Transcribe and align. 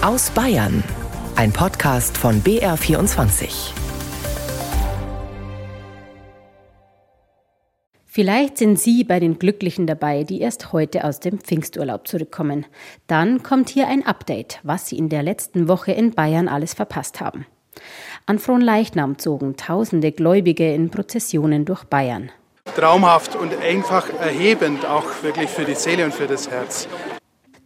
Aus 0.00 0.30
Bayern. 0.30 0.84
Ein 1.34 1.52
Podcast 1.52 2.16
von 2.16 2.40
BR24. 2.44 3.72
Vielleicht 8.04 8.58
sind 8.58 8.78
Sie 8.78 9.02
bei 9.02 9.18
den 9.18 9.40
Glücklichen 9.40 9.88
dabei, 9.88 10.22
die 10.22 10.40
erst 10.40 10.72
heute 10.72 11.02
aus 11.02 11.18
dem 11.18 11.40
Pfingsturlaub 11.40 12.06
zurückkommen. 12.06 12.64
Dann 13.08 13.42
kommt 13.42 13.70
hier 13.70 13.88
ein 13.88 14.06
Update, 14.06 14.60
was 14.62 14.86
Sie 14.86 14.96
in 14.96 15.08
der 15.08 15.24
letzten 15.24 15.66
Woche 15.66 15.90
in 15.90 16.12
Bayern 16.12 16.46
alles 16.46 16.74
verpasst 16.74 17.20
haben. 17.20 17.44
An 18.24 18.38
Fronleichnam 18.38 19.18
zogen 19.18 19.56
tausende 19.56 20.12
Gläubige 20.12 20.72
in 20.72 20.90
Prozessionen 20.92 21.64
durch 21.64 21.82
Bayern. 21.82 22.30
Traumhaft 22.76 23.34
und 23.34 23.52
einfach 23.60 24.08
erhebend, 24.20 24.86
auch 24.86 25.24
wirklich 25.24 25.50
für 25.50 25.64
die 25.64 25.74
Seele 25.74 26.04
und 26.04 26.14
für 26.14 26.28
das 26.28 26.48
Herz. 26.48 26.86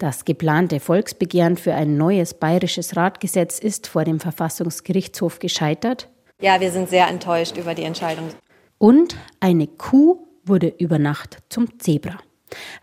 Das 0.03 0.25
geplante 0.25 0.80
Volksbegehren 0.80 1.57
für 1.57 1.75
ein 1.75 1.96
neues 1.96 2.35
bayerisches 2.35 2.96
Ratgesetz 2.96 3.61
ist 3.61 3.86
vor 3.86 4.03
dem 4.03 4.18
Verfassungsgerichtshof 4.18 5.39
gescheitert. 5.39 6.08
Ja, 6.40 6.61
wir 6.61 6.72
sind 6.72 6.89
sehr 6.89 7.07
enttäuscht 7.07 7.57
über 7.57 7.77
die 7.77 7.85
Entscheidung. 7.85 8.30
Und 8.79 9.17
eine 9.39 9.68
Kuh 9.68 10.27
wurde 10.44 10.75
über 10.77 10.99
Nacht 10.99 11.39
zum 11.50 11.79
Zebra. 11.79 12.18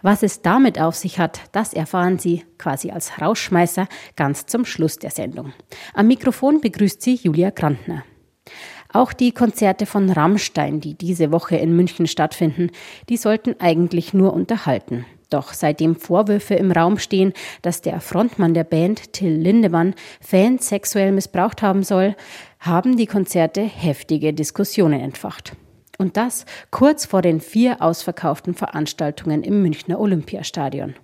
Was 0.01 0.23
es 0.23 0.43
damit 0.43 0.79
auf 0.79 0.95
sich 0.95 1.19
hat, 1.19 1.41
das 1.51 1.73
erfahren 1.73 2.19
Sie 2.19 2.45
quasi 2.57 2.89
als 2.89 3.19
Rausschmeißer 3.19 3.89
ganz 4.15 4.45
zum 4.45 4.63
Schluss 4.63 4.97
der 4.97 5.11
Sendung. 5.11 5.51
Am 5.93 6.07
Mikrofon 6.07 6.61
begrüßt 6.61 7.01
Sie 7.01 7.15
Julia 7.15 7.49
Grantner. 7.49 8.05
Auch 8.93 9.11
die 9.11 9.33
Konzerte 9.33 9.85
von 9.85 10.09
Rammstein, 10.09 10.79
die 10.79 10.93
diese 10.93 11.33
Woche 11.33 11.57
in 11.57 11.75
München 11.75 12.07
stattfinden, 12.07 12.71
die 13.09 13.17
sollten 13.17 13.59
eigentlich 13.59 14.13
nur 14.13 14.31
unterhalten. 14.31 15.05
Doch 15.29 15.53
seitdem 15.53 15.95
Vorwürfe 15.95 16.55
im 16.55 16.71
Raum 16.71 16.97
stehen, 16.97 17.33
dass 17.61 17.81
der 17.81 18.01
Frontmann 18.01 18.53
der 18.53 18.63
Band, 18.63 19.13
Till 19.13 19.33
Lindemann, 19.33 19.93
Fans 20.21 20.69
sexuell 20.69 21.11
missbraucht 21.11 21.61
haben 21.61 21.83
soll, 21.83 22.15
haben 22.59 22.97
die 22.97 23.05
Konzerte 23.05 23.61
heftige 23.61 24.33
Diskussionen 24.33 24.99
entfacht. 24.99 25.53
Und 25.97 26.17
das 26.17 26.45
kurz 26.71 27.05
vor 27.05 27.21
den 27.21 27.41
vier 27.41 27.81
ausverkauften 27.81 28.55
Veranstaltungen 28.55 29.43
im 29.43 29.61
Münchner 29.61 29.99
Olympiastadion. 29.99 30.95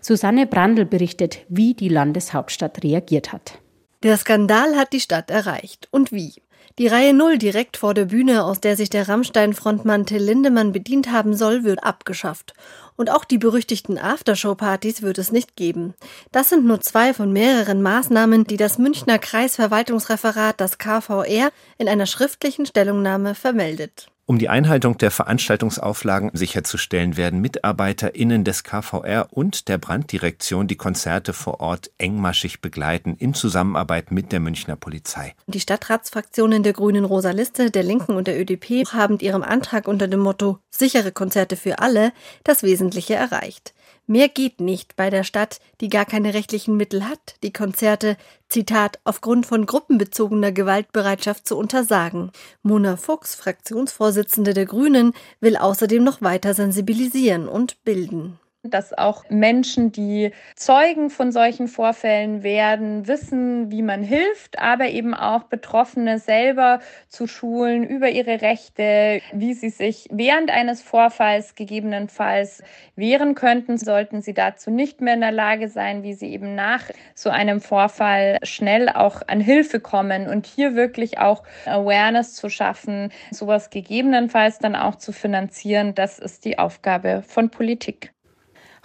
Susanne 0.00 0.46
Brandl 0.46 0.84
berichtet, 0.84 1.40
wie 1.48 1.74
die 1.74 1.88
Landeshauptstadt 1.88 2.82
reagiert 2.84 3.32
hat. 3.32 3.58
Der 4.02 4.16
Skandal 4.16 4.76
hat 4.76 4.92
die 4.92 5.00
Stadt 5.00 5.30
erreicht. 5.30 5.88
Und 5.90 6.12
wie? 6.12 6.34
Die 6.78 6.88
Reihe 6.88 7.14
Null 7.14 7.38
direkt 7.38 7.78
vor 7.78 7.94
der 7.94 8.04
Bühne, 8.04 8.44
aus 8.44 8.60
der 8.60 8.76
sich 8.76 8.90
der 8.90 9.08
Rammstein-Frontmann 9.08 10.04
Till 10.04 10.22
Lindemann 10.22 10.72
bedient 10.72 11.10
haben 11.10 11.34
soll, 11.34 11.64
wird 11.64 11.82
abgeschafft. 11.82 12.52
Und 12.96 13.08
auch 13.10 13.24
die 13.24 13.38
berüchtigten 13.38 13.96
Aftershow-Partys 13.96 15.00
wird 15.00 15.16
es 15.16 15.32
nicht 15.32 15.56
geben. 15.56 15.94
Das 16.32 16.50
sind 16.50 16.66
nur 16.66 16.82
zwei 16.82 17.14
von 17.14 17.32
mehreren 17.32 17.80
Maßnahmen, 17.80 18.44
die 18.44 18.58
das 18.58 18.76
Münchner 18.76 19.18
Kreisverwaltungsreferat, 19.18 20.60
das 20.60 20.76
KVR, 20.76 21.50
in 21.78 21.88
einer 21.88 22.04
schriftlichen 22.04 22.66
Stellungnahme 22.66 23.34
vermeldet. 23.34 24.08
Um 24.28 24.40
die 24.40 24.48
Einhaltung 24.48 24.98
der 24.98 25.12
Veranstaltungsauflagen 25.12 26.32
sicherzustellen, 26.32 27.16
werden 27.16 27.40
MitarbeiterInnen 27.40 28.42
des 28.42 28.64
KVR 28.64 29.28
und 29.30 29.68
der 29.68 29.78
Branddirektion 29.78 30.66
die 30.66 30.74
Konzerte 30.74 31.32
vor 31.32 31.60
Ort 31.60 31.92
engmaschig 31.98 32.60
begleiten 32.60 33.14
in 33.16 33.34
Zusammenarbeit 33.34 34.10
mit 34.10 34.32
der 34.32 34.40
Münchner 34.40 34.74
Polizei. 34.74 35.36
Die 35.46 35.60
Stadtratsfraktionen 35.60 36.64
der 36.64 36.72
Grünen 36.72 37.04
Rosa 37.04 37.30
Liste, 37.30 37.70
der 37.70 37.84
Linken 37.84 38.16
und 38.16 38.26
der 38.26 38.40
ÖDP 38.40 38.92
haben 38.92 39.14
mit 39.14 39.22
ihrem 39.22 39.44
Antrag 39.44 39.86
unter 39.86 40.08
dem 40.08 40.20
Motto 40.20 40.58
sichere 40.70 41.12
Konzerte 41.12 41.54
für 41.54 41.78
alle 41.78 42.12
das 42.42 42.64
Wesentliche 42.64 43.14
erreicht. 43.14 43.74
Mehr 44.06 44.28
geht 44.28 44.60
nicht 44.60 44.94
bei 44.94 45.10
der 45.10 45.24
Stadt, 45.24 45.58
die 45.80 45.88
gar 45.88 46.04
keine 46.04 46.32
rechtlichen 46.32 46.76
Mittel 46.76 47.08
hat, 47.08 47.34
die 47.42 47.52
Konzerte, 47.52 48.16
Zitat, 48.48 49.00
aufgrund 49.02 49.46
von 49.46 49.66
gruppenbezogener 49.66 50.52
Gewaltbereitschaft 50.52 51.48
zu 51.48 51.56
untersagen. 51.56 52.30
Mona 52.62 52.96
Fuchs, 52.96 53.34
Fraktionsvorsitzende 53.34 54.54
der 54.54 54.66
Grünen, 54.66 55.12
will 55.40 55.56
außerdem 55.56 56.04
noch 56.04 56.22
weiter 56.22 56.54
sensibilisieren 56.54 57.48
und 57.48 57.82
bilden 57.84 58.38
dass 58.68 58.96
auch 58.96 59.24
Menschen, 59.28 59.92
die 59.92 60.32
Zeugen 60.54 61.10
von 61.10 61.32
solchen 61.32 61.68
Vorfällen 61.68 62.42
werden, 62.42 63.06
wissen, 63.06 63.70
wie 63.70 63.82
man 63.82 64.02
hilft, 64.02 64.58
aber 64.58 64.88
eben 64.88 65.14
auch 65.14 65.44
Betroffene 65.44 66.18
selber 66.18 66.80
zu 67.08 67.26
schulen 67.26 67.84
über 67.84 68.08
ihre 68.08 68.42
Rechte, 68.42 69.20
wie 69.32 69.54
sie 69.54 69.70
sich 69.70 70.08
während 70.10 70.50
eines 70.50 70.82
Vorfalls 70.82 71.54
gegebenenfalls 71.54 72.62
wehren 72.96 73.34
könnten, 73.34 73.78
sollten 73.78 74.22
sie 74.22 74.34
dazu 74.34 74.70
nicht 74.70 75.00
mehr 75.00 75.14
in 75.14 75.20
der 75.20 75.32
Lage 75.32 75.68
sein, 75.68 76.02
wie 76.02 76.14
sie 76.14 76.32
eben 76.32 76.54
nach 76.54 76.84
so 77.14 77.30
einem 77.30 77.60
Vorfall 77.60 78.38
schnell 78.42 78.88
auch 78.88 79.22
an 79.26 79.40
Hilfe 79.40 79.80
kommen 79.80 80.28
und 80.28 80.46
hier 80.46 80.74
wirklich 80.74 81.18
auch 81.18 81.42
Awareness 81.66 82.34
zu 82.34 82.48
schaffen, 82.48 83.12
sowas 83.30 83.70
gegebenenfalls 83.70 84.58
dann 84.58 84.76
auch 84.76 84.96
zu 84.96 85.12
finanzieren, 85.12 85.94
das 85.94 86.18
ist 86.18 86.44
die 86.44 86.58
Aufgabe 86.58 87.22
von 87.26 87.50
Politik. 87.50 88.15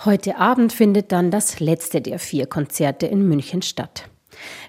Heute 0.04 0.38
Abend 0.38 0.74
findet 0.74 1.12
dann 1.12 1.30
das 1.30 1.60
letzte 1.60 2.02
der 2.02 2.18
vier 2.18 2.48
Konzerte 2.48 3.06
in 3.06 3.28
München 3.28 3.62
statt. 3.62 4.10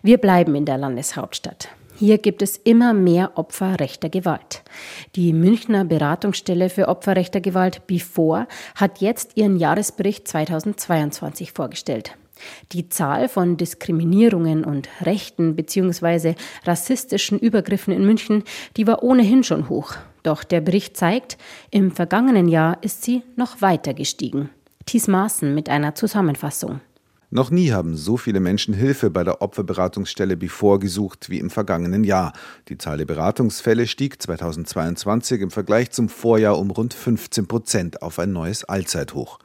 Wir 0.03 0.19
bleiben 0.19 0.55
in 0.55 0.67
der 0.67 0.77
Landeshauptstadt. 0.77 1.71
Hier 1.97 2.19
gibt 2.19 2.43
es 2.43 2.59
immer 2.59 2.93
mehr 2.93 3.39
Opfer 3.39 3.81
rechter 3.81 4.11
Gewalt. 4.11 4.63
Die 5.17 5.33
Münchner 5.33 5.87
Beratungsstelle 5.87 6.69
für 6.69 6.87
Opfer 6.87 7.17
rechter 7.17 7.41
Gewalt 7.41 7.87
BIFOR 7.87 8.47
hat 8.75 9.01
jetzt 9.01 9.39
ihren 9.39 9.57
Jahresbericht 9.57 10.29
2022 10.29 11.53
vorgestellt. 11.53 12.15
Die 12.73 12.91
Zahl 12.91 13.31
von 13.31 13.57
Diskriminierungen 13.57 14.65
und 14.65 14.91
rechten 15.01 15.57
bzw. 15.57 16.35
rassistischen 16.67 17.39
Übergriffen 17.39 17.95
in 17.95 18.05
München, 18.05 18.45
die 18.77 18.87
war 18.87 19.03
ohnehin 19.03 19.45
schon 19.45 19.71
hoch. 19.71 19.95
Doch 20.25 20.45
der 20.45 20.61
Bericht 20.61 20.99
zeigt, 20.99 21.39
im 21.71 21.91
vergangenen 21.91 22.49
Jahr 22.49 22.77
ist 22.83 23.03
sie 23.03 23.23
noch 23.37 23.63
weiter 23.63 23.95
gestiegen. 23.95 24.51
Thies 24.87 25.09
Maaßen 25.09 25.55
mit 25.55 25.69
einer 25.69 25.95
Zusammenfassung. 25.95 26.81
Noch 27.35 27.51
nie 27.51 27.73
haben 27.73 27.97
so 27.97 28.19
viele 28.19 28.41
Menschen 28.41 28.75
Hilfe 28.75 29.09
bei 29.09 29.25
der 29.25 29.41
Opferberatungsstelle 29.41 30.37
Before 30.37 30.79
gesucht 30.79 31.31
wie 31.31 31.39
im 31.39 31.49
vergangenen 31.49 32.05
Jahr. 32.05 32.35
Die 32.69 32.77
Zahl 32.77 32.99
der 32.99 33.07
Beratungsfälle 33.07 33.87
stieg 33.87 34.21
2022 34.21 35.41
im 35.41 35.51
Vergleich 35.51 35.91
zum 35.93 36.11
Vorjahr 36.11 36.59
um 36.59 36.71
rund 36.71 36.93
15 36.93 37.49
Prozent 37.49 38.03
auf 38.03 38.19
ein 38.19 38.33
neues 38.33 38.65
Allzeithoch. 38.65 39.39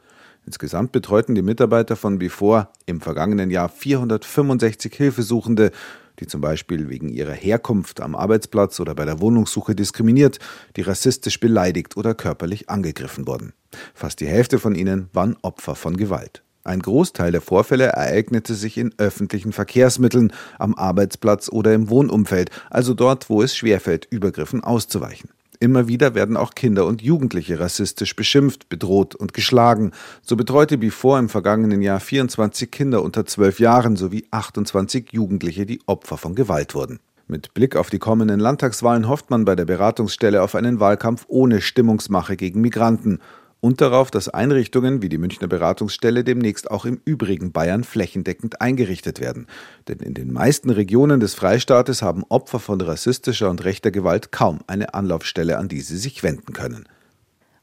Insgesamt 0.48 0.92
betreuten 0.92 1.34
die 1.34 1.42
Mitarbeiter 1.42 1.94
von 1.94 2.18
Before 2.18 2.68
im 2.86 3.02
vergangenen 3.02 3.50
Jahr 3.50 3.68
465 3.68 4.94
Hilfesuchende, 4.94 5.72
die 6.20 6.26
zum 6.26 6.40
Beispiel 6.40 6.88
wegen 6.88 7.10
ihrer 7.10 7.34
Herkunft 7.34 8.00
am 8.00 8.14
Arbeitsplatz 8.14 8.80
oder 8.80 8.94
bei 8.94 9.04
der 9.04 9.20
Wohnungssuche 9.20 9.74
diskriminiert, 9.74 10.38
die 10.76 10.80
rassistisch 10.80 11.38
beleidigt 11.38 11.98
oder 11.98 12.14
körperlich 12.14 12.70
angegriffen 12.70 13.26
wurden. 13.26 13.52
Fast 13.92 14.20
die 14.20 14.26
Hälfte 14.26 14.58
von 14.58 14.74
ihnen 14.74 15.10
waren 15.12 15.36
Opfer 15.42 15.74
von 15.74 15.98
Gewalt. 15.98 16.42
Ein 16.64 16.80
Großteil 16.80 17.30
der 17.30 17.42
Vorfälle 17.42 17.88
ereignete 17.88 18.54
sich 18.54 18.78
in 18.78 18.94
öffentlichen 18.96 19.52
Verkehrsmitteln, 19.52 20.32
am 20.58 20.74
Arbeitsplatz 20.76 21.50
oder 21.50 21.74
im 21.74 21.90
Wohnumfeld, 21.90 22.50
also 22.70 22.94
dort, 22.94 23.28
wo 23.28 23.42
es 23.42 23.54
schwerfällt, 23.54 24.06
Übergriffen 24.10 24.64
auszuweichen. 24.64 25.28
Immer 25.60 25.88
wieder 25.88 26.14
werden 26.14 26.36
auch 26.36 26.54
Kinder 26.54 26.86
und 26.86 27.02
Jugendliche 27.02 27.58
rassistisch 27.58 28.14
beschimpft, 28.14 28.68
bedroht 28.68 29.16
und 29.16 29.34
geschlagen. 29.34 29.90
So 30.22 30.36
betreute 30.36 30.78
Before 30.78 31.18
im 31.18 31.28
vergangenen 31.28 31.82
Jahr 31.82 31.98
24 31.98 32.70
Kinder 32.70 33.02
unter 33.02 33.26
12 33.26 33.58
Jahren 33.58 33.96
sowie 33.96 34.24
28 34.30 35.12
Jugendliche, 35.12 35.66
die 35.66 35.80
Opfer 35.86 36.16
von 36.16 36.36
Gewalt 36.36 36.76
wurden. 36.76 37.00
Mit 37.26 37.54
Blick 37.54 37.74
auf 37.74 37.90
die 37.90 37.98
kommenden 37.98 38.38
Landtagswahlen 38.38 39.08
hofft 39.08 39.30
man 39.30 39.44
bei 39.44 39.56
der 39.56 39.64
Beratungsstelle 39.64 40.42
auf 40.42 40.54
einen 40.54 40.78
Wahlkampf 40.78 41.24
ohne 41.26 41.60
Stimmungsmache 41.60 42.36
gegen 42.36 42.60
Migranten 42.60 43.18
und 43.60 43.80
darauf, 43.80 44.10
dass 44.10 44.28
Einrichtungen 44.28 45.02
wie 45.02 45.08
die 45.08 45.18
Münchner 45.18 45.48
Beratungsstelle 45.48 46.24
demnächst 46.24 46.70
auch 46.70 46.84
im 46.84 47.00
übrigen 47.04 47.52
Bayern 47.52 47.84
flächendeckend 47.84 48.60
eingerichtet 48.60 49.20
werden. 49.20 49.46
Denn 49.88 49.98
in 49.98 50.14
den 50.14 50.32
meisten 50.32 50.70
Regionen 50.70 51.20
des 51.20 51.34
Freistaates 51.34 52.02
haben 52.02 52.24
Opfer 52.28 52.60
von 52.60 52.80
rassistischer 52.80 53.50
und 53.50 53.64
rechter 53.64 53.90
Gewalt 53.90 54.32
kaum 54.32 54.60
eine 54.66 54.94
Anlaufstelle, 54.94 55.58
an 55.58 55.68
die 55.68 55.80
sie 55.80 55.96
sich 55.96 56.22
wenden 56.22 56.52
können. 56.52 56.88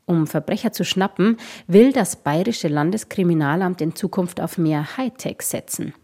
Um 0.07 0.27
Verbrecher 0.27 0.71
zu 0.71 0.83
schnappen, 0.85 1.37
will 1.65 1.91
das 1.91 2.17
Bayerische 2.17 2.67
Landeskriminalamt 2.67 3.81
in 3.81 3.95
Zukunft 3.95 4.39
auf 4.39 4.59
mehr 4.59 4.97
Hightech 4.97 5.41
setzen. 5.41 5.95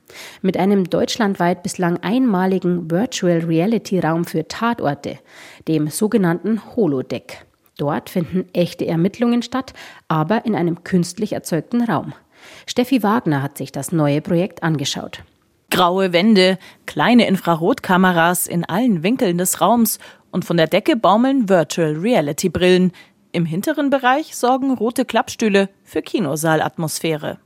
Mit 0.42 0.58
einem 0.58 0.90
deutschlandweit 0.90 1.62
bislang 1.62 1.98
einmaligen 1.98 2.90
Virtual 2.90 3.40
Reality 3.40 4.00
Raum 4.00 4.26
für 4.26 4.48
Tatorte, 4.48 5.20
dem 5.68 5.88
sogenannten 5.88 6.76
Holodeck. 6.76 7.46
Dort 7.82 8.12
finden 8.12 8.46
echte 8.54 8.86
Ermittlungen 8.86 9.42
statt, 9.42 9.74
aber 10.08 10.46
in 10.46 10.54
einem 10.54 10.84
künstlich 10.84 11.34
erzeugten 11.34 11.82
Raum. 11.82 12.14
Steffi 12.68 13.02
Wagner 13.02 13.42
hat 13.42 13.58
sich 13.58 13.72
das 13.72 13.92
neue 13.92 14.22
Projekt 14.22 14.62
angeschaut. 14.62 15.24
Graue 15.72 16.14
Wände, 16.14 16.60
kleine 16.86 17.26
Infrarotkameras 17.26 18.46
in 18.46 18.66
allen 18.66 19.02
Winkeln 19.02 19.40
des 19.40 19.62
Raums 19.62 19.98
und 20.30 20.46
von 20.46 20.58
der 20.58 20.68
Decke 20.68 20.96
baumeln 20.96 21.50
Virtual 21.50 21.94
Reality 21.94 22.50
Brillen. 22.50 22.92
Im 23.32 23.48
hinteren 23.48 23.90
Bereich 23.90 24.36
sorgen 24.36 24.76
rote 24.76 25.04
Klappstühle 25.04 25.68
für 25.84 26.04
Kinosaalatmosphäre. 26.04 27.40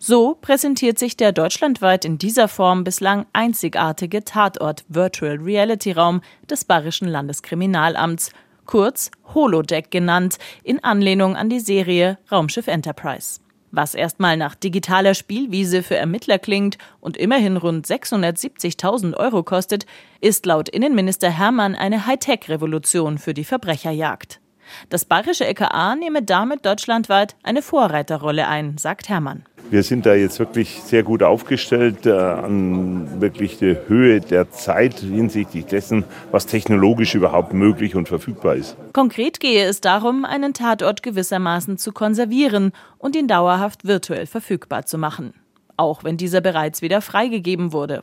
So 0.00 0.34
präsentiert 0.34 0.98
sich 0.98 1.16
der 1.16 1.30
deutschlandweit 1.30 2.04
in 2.04 2.18
dieser 2.18 2.48
Form 2.48 2.82
bislang 2.82 3.26
einzigartige 3.32 4.24
Tatort 4.24 4.84
Virtual 4.88 5.36
Reality 5.36 5.92
Raum 5.92 6.20
des 6.50 6.64
Bayerischen 6.64 7.06
Landeskriminalamts, 7.06 8.32
kurz 8.72 9.10
Holodeck 9.34 9.90
genannt, 9.90 10.38
in 10.64 10.82
Anlehnung 10.82 11.36
an 11.36 11.50
die 11.50 11.60
Serie 11.60 12.16
Raumschiff 12.30 12.68
Enterprise. 12.68 13.38
Was 13.70 13.94
erstmal 13.94 14.38
nach 14.38 14.54
digitaler 14.54 15.12
Spielwiese 15.12 15.82
für 15.82 15.96
Ermittler 15.96 16.38
klingt 16.38 16.78
und 16.98 17.18
immerhin 17.18 17.58
rund 17.58 17.86
670.000 17.86 19.14
Euro 19.14 19.42
kostet, 19.42 19.84
ist 20.22 20.46
laut 20.46 20.70
Innenminister 20.70 21.28
Hermann 21.28 21.74
eine 21.74 22.06
Hightech-Revolution 22.06 23.18
für 23.18 23.34
die 23.34 23.44
Verbrecherjagd. 23.44 24.41
Das 24.88 25.04
bayerische 25.04 25.46
LKA 25.46 25.94
nehme 25.96 26.22
damit 26.22 26.66
deutschlandweit 26.66 27.36
eine 27.42 27.62
Vorreiterrolle 27.62 28.48
ein, 28.48 28.78
sagt 28.78 29.08
Hermann. 29.08 29.44
Wir 29.70 29.82
sind 29.82 30.04
da 30.04 30.14
jetzt 30.14 30.38
wirklich 30.38 30.82
sehr 30.82 31.02
gut 31.02 31.22
aufgestellt 31.22 32.04
äh, 32.04 32.12
an 32.12 33.22
wirklich 33.22 33.58
der 33.58 33.88
Höhe 33.88 34.20
der 34.20 34.50
Zeit 34.50 35.00
hinsichtlich 35.00 35.64
dessen, 35.64 36.04
was 36.30 36.44
technologisch 36.44 37.14
überhaupt 37.14 37.54
möglich 37.54 37.94
und 37.94 38.06
verfügbar 38.06 38.56
ist. 38.56 38.76
Konkret 38.92 39.40
gehe 39.40 39.64
es 39.64 39.80
darum, 39.80 40.26
einen 40.26 40.52
Tatort 40.52 41.02
gewissermaßen 41.02 41.78
zu 41.78 41.92
konservieren 41.92 42.72
und 42.98 43.16
ihn 43.16 43.28
dauerhaft 43.28 43.86
virtuell 43.86 44.26
verfügbar 44.26 44.84
zu 44.84 44.98
machen. 44.98 45.32
Auch 45.78 46.04
wenn 46.04 46.18
dieser 46.18 46.42
bereits 46.42 46.82
wieder 46.82 47.00
freigegeben 47.00 47.72
wurde. 47.72 48.02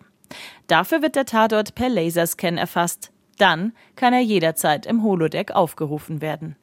Dafür 0.65 1.03
wird 1.03 1.15
der 1.15 1.25
Tatort 1.25 1.75
per 1.75 1.89
Laserscan 1.89 2.57
erfasst. 2.57 3.11
Dann 3.39 3.73
kann 3.95 4.13
er 4.13 4.19
jederzeit 4.19 4.85
im 4.85 5.01
Holodeck 5.01 5.51
aufgerufen 5.51 6.21
werden. 6.21 6.57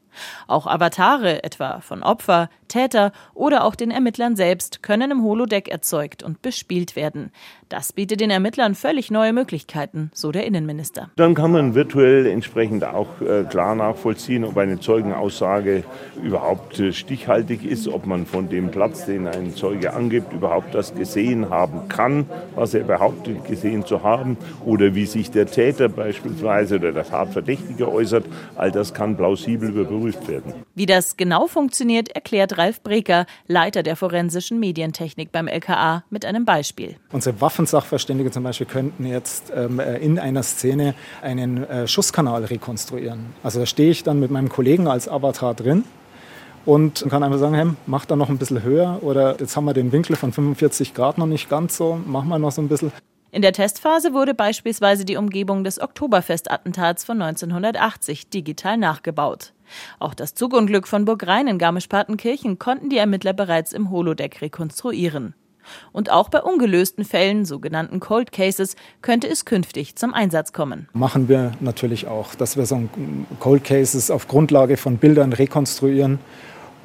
Auch 0.46 0.66
Avatare, 0.66 1.44
etwa 1.44 1.80
von 1.80 2.02
Opfer, 2.02 2.48
Täter 2.68 3.12
oder 3.34 3.64
auch 3.64 3.74
den 3.74 3.90
Ermittlern 3.90 4.36
selbst, 4.36 4.82
können 4.82 5.10
im 5.10 5.22
Holodeck 5.22 5.68
erzeugt 5.68 6.22
und 6.22 6.42
bespielt 6.42 6.96
werden. 6.96 7.30
Das 7.68 7.92
bietet 7.92 8.20
den 8.20 8.30
Ermittlern 8.30 8.74
völlig 8.74 9.10
neue 9.10 9.32
Möglichkeiten, 9.32 10.10
so 10.14 10.30
der 10.30 10.46
Innenminister. 10.46 11.10
Dann 11.16 11.34
kann 11.34 11.50
man 11.50 11.74
virtuell 11.74 12.26
entsprechend 12.26 12.84
auch 12.84 13.20
äh, 13.20 13.44
klar 13.44 13.74
nachvollziehen, 13.74 14.44
ob 14.44 14.56
eine 14.56 14.78
Zeugenaussage 14.78 15.82
überhaupt 16.22 16.78
äh, 16.78 16.92
stichhaltig 16.92 17.64
ist, 17.64 17.88
ob 17.88 18.06
man 18.06 18.24
von 18.26 18.48
dem 18.48 18.70
Platz, 18.70 19.06
den 19.06 19.26
ein 19.26 19.54
Zeuge 19.54 19.94
angibt, 19.94 20.32
überhaupt 20.32 20.74
das 20.74 20.94
gesehen 20.94 21.50
haben 21.50 21.88
kann, 21.88 22.26
was 22.54 22.74
er 22.74 22.84
behauptet 22.84 23.44
gesehen 23.46 23.84
zu 23.84 24.02
haben, 24.04 24.36
oder 24.64 24.94
wie 24.94 25.06
sich 25.06 25.30
der 25.32 25.46
Täter 25.46 25.88
beispielsweise 25.88 26.76
oder 26.76 26.92
der 26.92 27.04
Tatverdächtige 27.04 27.90
äußert. 27.90 28.26
All 28.54 28.70
das 28.70 28.94
kann 28.94 29.16
plausibel 29.16 29.70
überprüft 29.70 30.06
werden. 30.29 30.55
Wie 30.75 30.87
das 30.87 31.17
genau 31.17 31.47
funktioniert, 31.47 32.08
erklärt 32.11 32.58
Ralf 32.58 32.82
Breker, 32.82 33.26
Leiter 33.47 33.82
der 33.82 33.97
forensischen 33.97 34.61
Medientechnik 34.61 35.32
beim 35.32 35.49
LKA, 35.49 36.05
mit 36.11 36.25
einem 36.25 36.44
Beispiel. 36.44 36.97
Unsere 37.12 37.41
Waffensachverständige 37.41 38.31
zum 38.31 38.43
Beispiel 38.43 38.67
könnten 38.67 39.06
jetzt 39.06 39.53
ähm, 39.55 39.81
äh, 39.81 39.99
in 39.99 40.19
einer 40.19 40.43
Szene 40.43 40.94
einen 41.23 41.64
äh, 41.64 41.88
Schusskanal 41.88 42.44
rekonstruieren. 42.44 43.35
Also 43.43 43.61
da 43.61 43.67
stehe 43.67 43.91
ich 43.91 44.03
dann 44.05 44.20
mit 44.20 44.31
meinem 44.31 44.49
Kollegen 44.49 44.88
als 44.88 45.08
Avatar 45.08 45.55
drin 45.55 45.85
und 46.64 47.06
kann 47.08 47.23
einfach 47.23 47.38
sagen, 47.38 47.55
hey, 47.55 47.67
mach 47.87 48.05
da 48.05 48.17
noch 48.17 48.29
ein 48.29 48.38
bisschen 48.38 48.62
höher 48.62 48.99
oder 49.03 49.37
jetzt 49.38 49.56
haben 49.56 49.64
wir 49.64 49.75
den 49.75 49.93
Winkel 49.93 50.17
von 50.17 50.32
45 50.32 50.94
Grad 50.94 51.17
noch 51.17 51.26
nicht 51.26 51.49
ganz 51.49 51.76
so, 51.76 51.99
machen 52.05 52.29
wir 52.29 52.38
noch 52.38 52.53
so 52.53 52.61
ein 52.61 52.69
bisschen. 52.69 52.93
In 53.36 53.42
der 53.42 53.52
Testphase 53.52 54.14
wurde 54.14 54.32
beispielsweise 54.32 55.04
die 55.04 55.16
Umgebung 55.18 55.62
des 55.62 55.78
Oktoberfestattentats 55.78 57.04
von 57.04 57.20
1980 57.20 58.30
digital 58.30 58.78
nachgebaut. 58.78 59.52
Auch 59.98 60.14
das 60.14 60.32
Zugunglück 60.32 60.88
von 60.88 61.04
Burg 61.04 61.26
Rhein 61.26 61.46
in 61.46 61.58
Garmisch-Partenkirchen 61.58 62.58
konnten 62.58 62.88
die 62.88 62.96
Ermittler 62.96 63.34
bereits 63.34 63.74
im 63.74 63.90
Holodeck 63.90 64.40
rekonstruieren. 64.40 65.34
Und 65.92 66.10
auch 66.10 66.30
bei 66.30 66.40
ungelösten 66.40 67.04
Fällen, 67.04 67.44
sogenannten 67.44 68.00
Cold 68.00 68.32
Cases, 68.32 68.74
könnte 69.02 69.28
es 69.28 69.44
künftig 69.44 69.96
zum 69.96 70.14
Einsatz 70.14 70.54
kommen. 70.54 70.88
Machen 70.94 71.28
wir 71.28 71.52
natürlich 71.60 72.06
auch, 72.06 72.34
dass 72.36 72.56
wir 72.56 72.64
so 72.64 72.88
Cold 73.38 73.64
Cases 73.64 74.10
auf 74.10 74.28
Grundlage 74.28 74.78
von 74.78 74.96
Bildern 74.96 75.34
rekonstruieren 75.34 76.20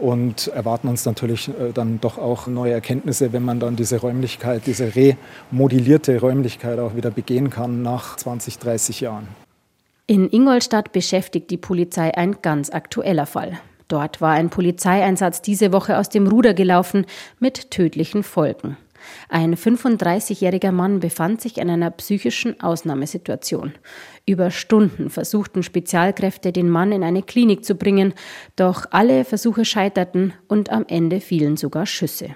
und 0.02 0.48
erwarten 0.48 0.88
uns 0.88 1.06
natürlich 1.06 1.50
äh, 1.50 1.72
dann 1.74 2.02
doch 2.02 2.18
auch 2.18 2.48
neue 2.48 2.74
Erkenntnisse, 2.74 3.34
wenn 3.34 3.44
man 3.44 3.60
dann 3.60 3.76
diese 3.76 4.00
Räumlichkeit, 4.00 4.64
diese 4.66 4.92
remodellierte 4.96 6.20
Räumlichkeit 6.20 6.80
auch 6.80 6.96
wieder 6.96 7.12
begehen 7.12 7.50
kann 7.50 7.82
nach 7.82 8.18
20, 8.18 8.60
30 8.60 9.02
Jahren. 9.02 9.28
In 10.08 10.30
Ingolstadt 10.30 10.92
beschäftigt 10.92 11.50
die 11.52 11.58
Polizei 11.58 12.14
ein 12.16 12.42
ganz 12.42 12.70
aktueller 12.70 13.26
Fall. 13.26 13.60
Dort 13.88 14.22
war 14.22 14.32
ein 14.32 14.50
Polizeieinsatz 14.50 15.42
diese 15.42 15.72
Woche 15.72 15.98
aus 15.98 16.10
dem 16.10 16.28
Ruder 16.28 16.54
gelaufen 16.54 17.06
mit 17.40 17.72
tödlichen 17.72 18.24
Folgen. 18.24 18.78
Ein 19.30 19.56
35-jähriger 19.56 20.72
Mann 20.72 21.00
befand 21.00 21.42
sich 21.42 21.58
in 21.58 21.70
einer 21.70 21.92
psychischen 21.92 22.60
Ausnahmesituation. 22.62 23.74
Über 24.26 24.52
Stunden 24.52 25.10
versuchten 25.10 25.64
Spezialkräfte, 25.64 26.52
den 26.52 26.70
Mann 26.70 26.92
in 26.92 27.04
eine 27.04 27.24
Klinik 27.24 27.66
zu 27.66 27.76
bringen, 27.76 28.14
doch 28.56 28.86
alle 28.92 29.26
Versuche 29.26 29.66
scheiterten 29.66 30.34
und 30.48 30.72
am 30.72 30.86
Ende 30.88 31.22
fielen 31.22 31.58
sogar 31.58 31.86
Schüsse. 31.86 32.36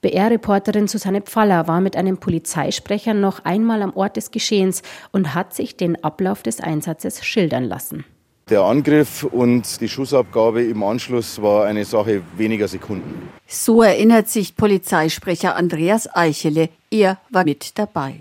BR-Reporterin 0.00 0.88
Susanne 0.88 1.22
Pfaller 1.22 1.68
war 1.68 1.80
mit 1.80 1.96
einem 1.96 2.18
Polizeisprecher 2.18 3.14
noch 3.14 3.44
einmal 3.44 3.82
am 3.82 3.94
Ort 3.94 4.16
des 4.16 4.30
Geschehens 4.30 4.82
und 5.12 5.34
hat 5.34 5.54
sich 5.54 5.76
den 5.76 6.02
Ablauf 6.02 6.42
des 6.42 6.60
Einsatzes 6.60 7.24
schildern 7.24 7.64
lassen. 7.64 8.04
Der 8.50 8.62
Angriff 8.62 9.22
und 9.22 9.80
die 9.80 9.88
Schussabgabe 9.88 10.64
im 10.64 10.82
Anschluss 10.82 11.40
war 11.40 11.66
eine 11.66 11.84
Sache 11.84 12.22
weniger 12.36 12.66
Sekunden. 12.66 13.28
So 13.46 13.80
erinnert 13.80 14.28
sich 14.28 14.56
Polizeisprecher 14.56 15.54
Andreas 15.54 16.12
Eichele. 16.12 16.68
Er 16.90 17.18
war 17.30 17.44
mit 17.44 17.78
dabei. 17.78 18.16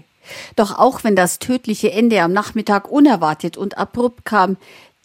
Doch 0.55 0.77
auch 0.77 1.03
wenn 1.03 1.15
das 1.15 1.39
tödliche 1.39 1.91
Ende 1.91 2.21
am 2.21 2.31
Nachmittag 2.31 2.91
unerwartet 2.91 3.57
und 3.57 3.79
abrupt 3.79 4.23
kam, 4.23 4.57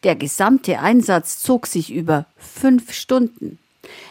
der 0.03 0.15
gesamte 0.15 0.81
Einsatz 0.81 1.41
zog 1.41 1.67
sich 1.67 1.91
über 1.91 2.27
fünf 2.37 2.93
Stunden. 2.93 3.59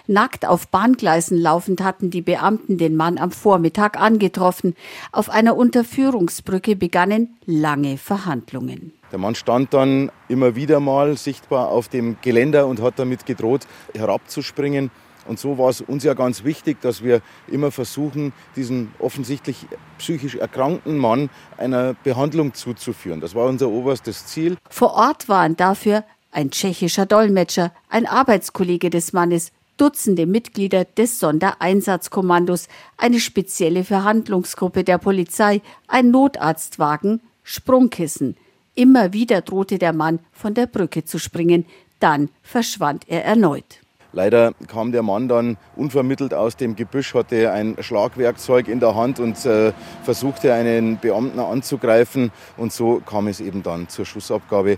Nackt 0.08 0.48
auf 0.48 0.68
Bahngleisen 0.68 1.38
laufend 1.38 1.84
hatten 1.84 2.10
die 2.10 2.22
Beamten 2.22 2.80
den 2.80 2.96
Mann 2.96 3.20
am 3.20 3.32
Vormittag 3.32 4.00
angetroffen. 4.00 4.76
Auf 5.12 5.30
einer 5.30 5.56
Unterführungsbrücke 5.56 6.76
begannen 6.76 7.38
lange 7.46 7.98
Verhandlungen. 7.98 8.94
Der 9.14 9.20
Mann 9.20 9.36
stand 9.36 9.76
dann 9.76 10.12
immer 10.28 10.56
wieder 10.56 10.80
mal 10.80 11.16
sichtbar 11.18 11.68
auf 11.70 11.88
dem 11.88 12.18
Geländer 12.24 12.66
und 12.66 12.82
hat 12.82 12.98
damit 12.98 13.28
gedroht, 13.28 13.68
herabzuspringen. 13.94 14.90
Und 15.28 15.38
so 15.38 15.60
war 15.60 15.70
es 15.70 15.82
uns 15.82 16.04
ja 16.04 16.16
ganz 16.16 16.44
wichtig, 16.44 16.82
dass 16.82 17.04
wir 17.04 17.22
immer 17.48 17.70
versuchen, 17.70 18.34
diesen 18.56 18.92
offensichtlich 18.98 19.68
psychisch 20.00 20.34
erkrankten 20.34 20.98
Mann 20.98 21.30
einer 21.58 21.94
Behandlung 21.94 22.56
zuzuführen. 22.56 23.22
Das 23.22 23.36
war 23.36 23.46
unser 23.46 23.70
oberstes 23.70 24.26
Ziel. 24.26 24.58
Vor 24.68 24.96
Ort 24.96 25.30
waren 25.30 25.56
dafür 25.56 26.04
ein 26.32 26.50
tschechischer 26.50 27.06
Dolmetscher, 27.06 27.72
ein 27.90 28.08
Arbeitskollege 28.08 28.90
des 28.90 29.14
Mannes, 29.14 29.52
Dutzende 29.78 30.26
Mitglieder 30.26 30.86
des 30.86 31.20
Sondereinsatzkommandos, 31.20 32.68
eine 32.98 33.20
spezielle 33.20 33.84
Verhandlungsgruppe 33.84 34.84
der 34.84 34.98
Polizei, 34.98 35.62
ein 35.88 36.10
Notarztwagen, 36.10 37.22
Sprungkissen. 37.44 38.38
Immer 38.76 39.14
wieder 39.14 39.42
drohte 39.42 39.78
der 39.78 39.94
Mann 39.94 40.20
von 40.32 40.56
der 40.56 40.66
Brücke 40.66 41.06
zu 41.06 41.20
springen, 41.20 41.66
dann 42.00 42.30
verschwand 42.42 43.06
er 43.08 43.24
erneut. 43.24 43.82
Leider 44.14 44.54
kam 44.68 44.92
der 44.92 45.04
Mann 45.04 45.28
dann 45.28 45.58
unvermittelt 45.76 46.34
aus 46.34 46.56
dem 46.56 46.76
Gebüsch, 46.76 47.14
hatte 47.14 47.52
ein 47.52 47.76
Schlagwerkzeug 47.80 48.68
in 48.68 48.80
der 48.80 48.96
Hand 48.96 49.20
und 49.20 49.44
äh, 49.46 49.74
versuchte 50.04 50.54
einen 50.54 51.00
Beamten 51.00 51.40
anzugreifen. 51.40 52.32
Und 52.58 52.72
so 52.72 53.02
kam 53.04 53.28
es 53.28 53.40
eben 53.40 53.64
dann 53.64 53.90
zur 53.90 54.06
Schussabgabe, 54.06 54.78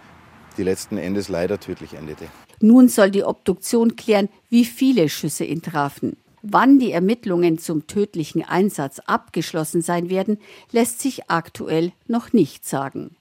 die 0.58 0.64
letzten 0.64 0.98
Endes 0.98 1.28
leider 1.28 1.60
tödlich 1.60 1.96
endete. 1.96 2.26
Nun 2.62 2.88
soll 2.88 3.12
die 3.12 3.26
Obduktion 3.26 3.98
klären, 3.98 4.30
wie 4.50 4.64
viele 4.64 5.10
Schüsse 5.10 5.44
ihn 5.44 5.62
trafen. 5.62 6.16
Wann 6.42 6.80
die 6.80 6.92
Ermittlungen 6.92 7.58
zum 7.58 7.88
tödlichen 7.88 8.44
Einsatz 8.44 9.00
abgeschlossen 9.00 9.82
sein 9.82 10.10
werden, 10.10 10.38
lässt 10.72 11.02
sich 11.02 11.30
aktuell 11.30 11.92
noch 12.08 12.32
nicht 12.32 12.66
sagen. 12.66 13.16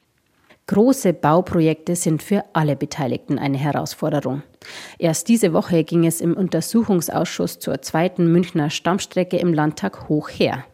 Große 0.66 1.12
Bauprojekte 1.12 1.94
sind 1.94 2.22
für 2.22 2.42
alle 2.54 2.74
Beteiligten 2.74 3.38
eine 3.38 3.58
Herausforderung. 3.58 4.42
Erst 4.98 5.28
diese 5.28 5.52
Woche 5.52 5.84
ging 5.84 6.06
es 6.06 6.22
im 6.22 6.34
Untersuchungsausschuss 6.34 7.58
zur 7.58 7.82
zweiten 7.82 8.32
Münchner 8.32 8.70
Stammstrecke 8.70 9.36
im 9.36 9.52
Landtag 9.52 10.08
hoch 10.08 10.30
her. 10.30 10.64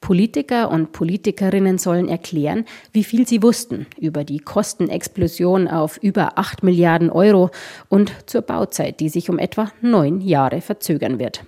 Politiker 0.00 0.70
und 0.70 0.92
Politikerinnen 0.92 1.76
sollen 1.76 2.08
erklären, 2.08 2.64
wie 2.92 3.04
viel 3.04 3.26
sie 3.26 3.42
wussten 3.42 3.86
über 3.98 4.24
die 4.24 4.38
Kostenexplosion 4.38 5.68
auf 5.68 5.98
über 5.98 6.38
8 6.38 6.62
Milliarden 6.62 7.10
Euro 7.10 7.50
und 7.88 8.12
zur 8.26 8.42
Bauzeit, 8.42 9.00
die 9.00 9.08
sich 9.08 9.28
um 9.28 9.38
etwa 9.38 9.72
neun 9.82 10.20
Jahre 10.20 10.60
verzögern 10.62 11.18
wird. 11.18 11.44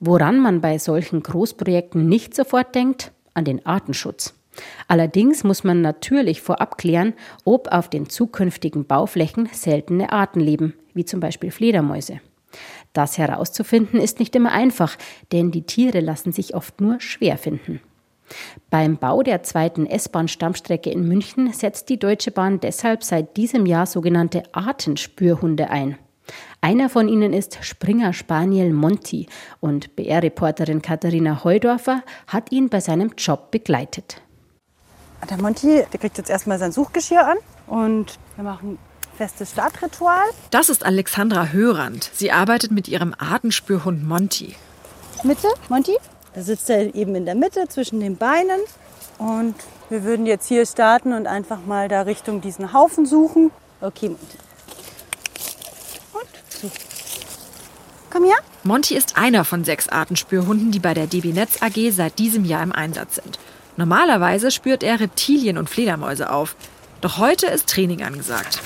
Woran 0.00 0.38
man 0.38 0.60
bei 0.60 0.78
solchen 0.78 1.22
Großprojekten 1.22 2.08
nicht 2.08 2.34
sofort 2.34 2.74
denkt? 2.74 3.12
An 3.34 3.44
den 3.44 3.66
Artenschutz. 3.66 4.35
Allerdings 4.88 5.44
muss 5.44 5.64
man 5.64 5.80
natürlich 5.80 6.40
vorab 6.40 6.78
klären, 6.78 7.14
ob 7.44 7.68
auf 7.68 7.90
den 7.90 8.08
zukünftigen 8.08 8.86
Bauflächen 8.86 9.48
seltene 9.52 10.12
Arten 10.12 10.40
leben, 10.40 10.74
wie 10.94 11.04
zum 11.04 11.20
Beispiel 11.20 11.50
Fledermäuse. 11.50 12.20
Das 12.92 13.18
herauszufinden 13.18 14.00
ist 14.00 14.18
nicht 14.18 14.34
immer 14.34 14.52
einfach, 14.52 14.96
denn 15.32 15.50
die 15.50 15.62
Tiere 15.62 16.00
lassen 16.00 16.32
sich 16.32 16.54
oft 16.54 16.80
nur 16.80 17.00
schwer 17.00 17.36
finden. 17.36 17.80
Beim 18.70 18.96
Bau 18.96 19.22
der 19.22 19.42
zweiten 19.42 19.86
S-Bahn-Stammstrecke 19.86 20.90
in 20.90 21.06
München 21.06 21.52
setzt 21.52 21.88
die 21.88 21.98
Deutsche 21.98 22.30
Bahn 22.30 22.58
deshalb 22.58 23.04
seit 23.04 23.36
diesem 23.36 23.66
Jahr 23.66 23.86
sogenannte 23.86 24.42
Artenspürhunde 24.52 25.70
ein. 25.70 25.98
Einer 26.60 26.88
von 26.88 27.08
ihnen 27.08 27.32
ist 27.32 27.58
Springer 27.60 28.12
Spaniel 28.12 28.72
Monty 28.72 29.28
und 29.60 29.94
BR-Reporterin 29.94 30.82
Katharina 30.82 31.44
Heudorfer 31.44 32.02
hat 32.26 32.50
ihn 32.50 32.68
bei 32.68 32.80
seinem 32.80 33.12
Job 33.16 33.52
begleitet. 33.52 34.22
Der 35.28 35.42
Monty, 35.42 35.84
der 35.92 36.00
kriegt 36.00 36.18
jetzt 36.18 36.30
erstmal 36.30 36.58
sein 36.58 36.72
Suchgeschirr 36.72 37.26
an 37.26 37.36
und 37.66 38.18
wir 38.36 38.44
machen 38.44 38.78
festes 39.16 39.50
Startritual. 39.50 40.24
Das 40.50 40.68
ist 40.68 40.84
Alexandra 40.84 41.46
Hörand. 41.48 42.10
Sie 42.14 42.30
arbeitet 42.30 42.70
mit 42.70 42.86
ihrem 42.86 43.14
Artenspürhund 43.18 44.06
Monty. 44.06 44.54
Mitte, 45.24 45.48
Monty. 45.68 45.96
Da 46.34 46.42
sitzt 46.42 46.70
er 46.70 46.94
eben 46.94 47.14
in 47.14 47.24
der 47.24 47.34
Mitte 47.34 47.66
zwischen 47.68 47.98
den 48.00 48.16
Beinen. 48.16 48.60
Und 49.18 49.54
wir 49.88 50.04
würden 50.04 50.26
jetzt 50.26 50.46
hier 50.46 50.66
starten 50.66 51.12
und 51.12 51.26
einfach 51.26 51.64
mal 51.66 51.88
da 51.88 52.02
Richtung 52.02 52.40
diesen 52.40 52.72
Haufen 52.72 53.06
suchen. 53.06 53.50
Okay, 53.80 54.10
Monty. 54.10 54.38
Und 56.12 56.28
such. 56.50 56.70
Komm 58.10 58.24
her. 58.24 58.36
Monty 58.62 58.94
ist 58.94 59.16
einer 59.16 59.44
von 59.44 59.64
sechs 59.64 59.88
Artenspürhunden, 59.88 60.70
die 60.70 60.78
bei 60.78 60.94
der 60.94 61.06
DB 61.06 61.32
Netz 61.32 61.62
AG 61.62 61.90
seit 61.90 62.18
diesem 62.18 62.44
Jahr 62.44 62.62
im 62.62 62.72
Einsatz 62.72 63.16
sind. 63.16 63.38
Normalerweise 63.76 64.50
spürt 64.50 64.82
er 64.82 65.00
Reptilien 65.00 65.58
und 65.58 65.68
Fledermäuse 65.68 66.30
auf. 66.30 66.56
Doch 67.00 67.18
heute 67.18 67.46
ist 67.46 67.68
Training 67.68 68.02
angesagt. 68.02 68.60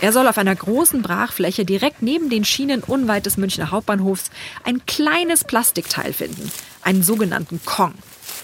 Er 0.00 0.12
soll 0.12 0.28
auf 0.28 0.38
einer 0.38 0.54
großen 0.54 1.02
Brachfläche 1.02 1.64
direkt 1.64 2.02
neben 2.02 2.30
den 2.30 2.44
Schienen 2.44 2.82
unweit 2.84 3.26
des 3.26 3.36
Münchner 3.36 3.72
Hauptbahnhofs 3.72 4.30
ein 4.64 4.86
kleines 4.86 5.42
Plastikteil 5.42 6.12
finden, 6.12 6.52
einen 6.82 7.02
sogenannten 7.02 7.60
Kong. 7.64 7.94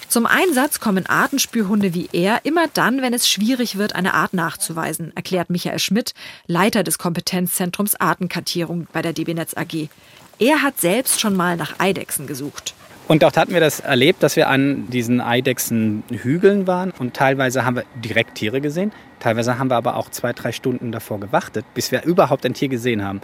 Zum 0.09 0.27
Einsatz 0.27 0.81
kommen 0.81 1.07
Artenspürhunde 1.07 1.95
wie 1.95 2.09
er 2.13 2.45
immer 2.45 2.67
dann, 2.73 3.03
wenn 3.03 3.15
es 3.15 3.29
schwierig 3.29 3.79
wird, 3.79 3.95
eine 3.95 4.15
Art 4.15 4.35
nachzuweisen, 4.35 5.13
erklärt 5.15 5.51
Michael 5.51 5.79
Schmidt, 5.79 6.15
Leiter 6.47 6.83
des 6.83 6.99
Kompetenzzentrums 6.99 7.97
Artenkartierung 7.97 8.87
bei 8.93 9.03
der 9.03 9.13
DB 9.13 9.35
Netz 9.35 9.55
AG. 9.57 9.89
Er 10.39 10.63
hat 10.63 10.81
selbst 10.81 11.21
schon 11.21 11.37
mal 11.37 11.57
nach 11.57 11.79
Eidechsen 11.79 12.27
gesucht. 12.27 12.75
Und 13.07 13.23
dort 13.23 13.37
hatten 13.37 13.53
wir 13.53 13.61
das 13.61 13.81
erlebt, 13.81 14.23
dass 14.23 14.35
wir 14.35 14.49
an 14.49 14.89
diesen 14.89 15.21
Eidechsenhügeln 15.21 16.67
waren 16.67 16.91
und 16.99 17.15
teilweise 17.15 17.65
haben 17.65 17.77
wir 17.77 17.85
direkt 17.97 18.37
Tiere 18.37 18.63
gesehen, 18.63 18.93
teilweise 19.21 19.59
haben 19.59 19.69
wir 19.69 19.77
aber 19.77 19.97
auch 19.97 20.11
zwei, 20.11 20.33
drei 20.33 20.53
Stunden 20.53 20.91
davor 20.91 21.21
gewartet, 21.21 21.67
bis 21.75 21.93
wir 21.93 22.05
überhaupt 22.05 22.47
ein 22.47 22.55
Tier 22.55 22.69
gesehen 22.69 23.05
haben. 23.05 23.21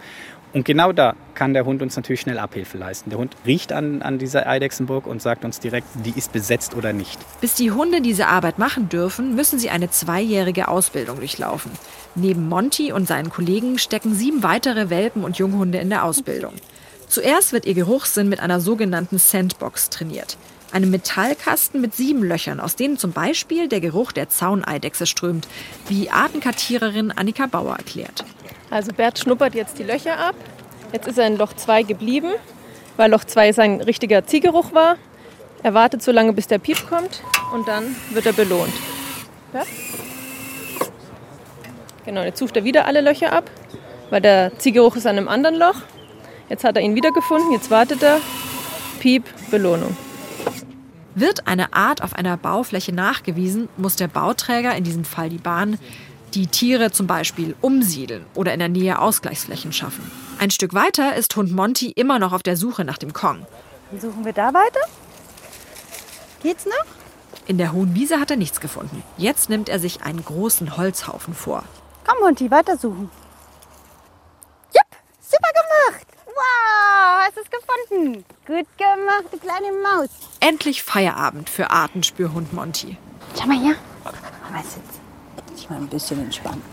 Und 0.53 0.65
genau 0.65 0.91
da 0.91 1.15
kann 1.33 1.53
der 1.53 1.65
Hund 1.65 1.81
uns 1.81 1.95
natürlich 1.95 2.21
schnell 2.21 2.37
Abhilfe 2.37 2.77
leisten. 2.77 3.09
Der 3.09 3.17
Hund 3.17 3.35
riecht 3.45 3.71
an, 3.71 4.01
an 4.01 4.19
dieser 4.19 4.47
Eidechsenburg 4.47 5.07
und 5.07 5.21
sagt 5.21 5.45
uns 5.45 5.59
direkt, 5.59 5.87
die 6.05 6.13
ist 6.15 6.33
besetzt 6.33 6.75
oder 6.75 6.91
nicht. 6.91 7.17
Bis 7.39 7.55
die 7.55 7.71
Hunde 7.71 8.01
diese 8.01 8.27
Arbeit 8.27 8.59
machen 8.59 8.89
dürfen, 8.89 9.33
müssen 9.33 9.59
sie 9.59 9.69
eine 9.69 9.89
zweijährige 9.89 10.67
Ausbildung 10.67 11.17
durchlaufen. 11.17 11.71
Neben 12.15 12.49
Monty 12.49 12.91
und 12.91 13.07
seinen 13.07 13.29
Kollegen 13.29 13.77
stecken 13.77 14.13
sieben 14.13 14.43
weitere 14.43 14.89
Welpen 14.89 15.23
und 15.23 15.37
Junghunde 15.37 15.77
in 15.77 15.89
der 15.89 16.03
Ausbildung. 16.03 16.53
Zuerst 17.11 17.51
wird 17.51 17.65
ihr 17.65 17.73
Geruchssinn 17.73 18.29
mit 18.29 18.39
einer 18.39 18.61
sogenannten 18.61 19.17
Sandbox 19.17 19.89
trainiert. 19.89 20.37
Einem 20.71 20.91
Metallkasten 20.91 21.81
mit 21.81 21.93
sieben 21.93 22.23
Löchern, 22.23 22.61
aus 22.61 22.77
denen 22.77 22.97
zum 22.97 23.11
Beispiel 23.11 23.67
der 23.67 23.81
Geruch 23.81 24.13
der 24.13 24.29
Zauneidechse 24.29 25.05
strömt, 25.05 25.45
wie 25.89 26.09
Artenkartiererin 26.09 27.11
Annika 27.11 27.47
Bauer 27.47 27.75
erklärt. 27.75 28.23
Also 28.69 28.93
Bert 28.93 29.19
schnuppert 29.19 29.55
jetzt 29.55 29.77
die 29.77 29.83
Löcher 29.83 30.17
ab. 30.17 30.35
Jetzt 30.93 31.05
ist 31.05 31.17
er 31.17 31.27
in 31.27 31.35
Loch 31.35 31.51
2 31.51 31.83
geblieben, 31.83 32.31
weil 32.95 33.11
Loch 33.11 33.25
2 33.25 33.51
sein 33.51 33.81
richtiger 33.81 34.25
Ziehgeruch 34.25 34.73
war. 34.73 34.95
Er 35.63 35.73
wartet 35.73 36.01
so 36.01 36.13
lange, 36.13 36.31
bis 36.31 36.47
der 36.47 36.59
Piep 36.59 36.87
kommt 36.87 37.23
und 37.53 37.67
dann 37.67 37.93
wird 38.11 38.25
er 38.25 38.33
belohnt. 38.33 38.73
Ja? 39.53 39.63
Genau, 42.05 42.21
jetzt 42.23 42.39
sucht 42.39 42.55
er 42.55 42.63
wieder 42.63 42.85
alle 42.85 43.01
Löcher 43.01 43.33
ab, 43.33 43.51
weil 44.09 44.21
der 44.21 44.57
Ziehgeruch 44.59 44.95
ist 44.95 45.05
an 45.05 45.17
einem 45.17 45.27
anderen 45.27 45.55
Loch. 45.55 45.75
Jetzt 46.51 46.65
hat 46.65 46.75
er 46.75 46.81
ihn 46.81 46.95
wiedergefunden, 46.95 47.53
jetzt 47.53 47.71
wartet 47.71 48.03
er. 48.03 48.19
Piep, 48.99 49.23
Belohnung. 49.51 49.95
Wird 51.15 51.47
eine 51.47 51.71
Art 51.71 52.03
auf 52.03 52.13
einer 52.13 52.35
Baufläche 52.35 52.91
nachgewiesen, 52.91 53.69
muss 53.77 53.95
der 53.95 54.09
Bauträger, 54.09 54.75
in 54.75 54.83
diesem 54.83 55.05
Fall 55.05 55.29
die 55.29 55.37
Bahn, 55.37 55.79
die 56.33 56.47
Tiere 56.47 56.91
zum 56.91 57.07
Beispiel 57.07 57.55
umsiedeln 57.61 58.25
oder 58.35 58.51
in 58.51 58.59
der 58.59 58.67
Nähe 58.67 58.99
Ausgleichsflächen 58.99 59.71
schaffen. 59.71 60.11
Ein 60.39 60.51
Stück 60.51 60.73
weiter 60.73 61.15
ist 61.15 61.33
Hund 61.37 61.53
Monty 61.53 61.89
immer 61.91 62.19
noch 62.19 62.33
auf 62.33 62.43
der 62.43 62.57
Suche 62.57 62.83
nach 62.83 62.97
dem 62.97 63.13
Kong. 63.13 63.45
Dann 63.89 64.01
suchen 64.01 64.25
wir 64.25 64.33
da 64.33 64.53
weiter. 64.53 64.81
Geht's 66.43 66.65
noch? 66.65 66.85
In 67.47 67.59
der 67.59 67.71
hohen 67.71 67.95
Wiese 67.95 68.19
hat 68.19 68.29
er 68.29 68.37
nichts 68.37 68.59
gefunden. 68.59 69.03
Jetzt 69.15 69.49
nimmt 69.49 69.69
er 69.69 69.79
sich 69.79 70.01
einen 70.01 70.25
großen 70.25 70.75
Holzhaufen 70.75 71.33
vor. 71.33 71.63
Komm, 72.05 72.17
Monty, 72.19 72.51
weitersuchen. 72.51 73.09
Jupp, 74.73 74.97
super 75.21 75.49
gemacht. 75.53 76.10
Wow, 76.41 77.27
hast 77.27 77.37
es 77.37 77.49
gefunden. 77.49 78.25
Gut 78.47 78.67
gemacht, 78.77 79.25
du 79.31 79.37
kleine 79.37 79.71
Maus. 79.83 80.09
Endlich 80.39 80.81
Feierabend 80.81 81.49
für 81.49 81.69
Artenspürhund 81.69 82.51
Monty. 82.53 82.97
Schau 83.37 83.47
mal 83.47 83.59
hier. 83.59 83.75
Mal 84.51 84.63
sitzen. 84.63 84.99
Sich 85.53 85.69
mal 85.69 85.77
ein 85.77 85.87
bisschen 85.87 86.19
entspannen. 86.19 86.63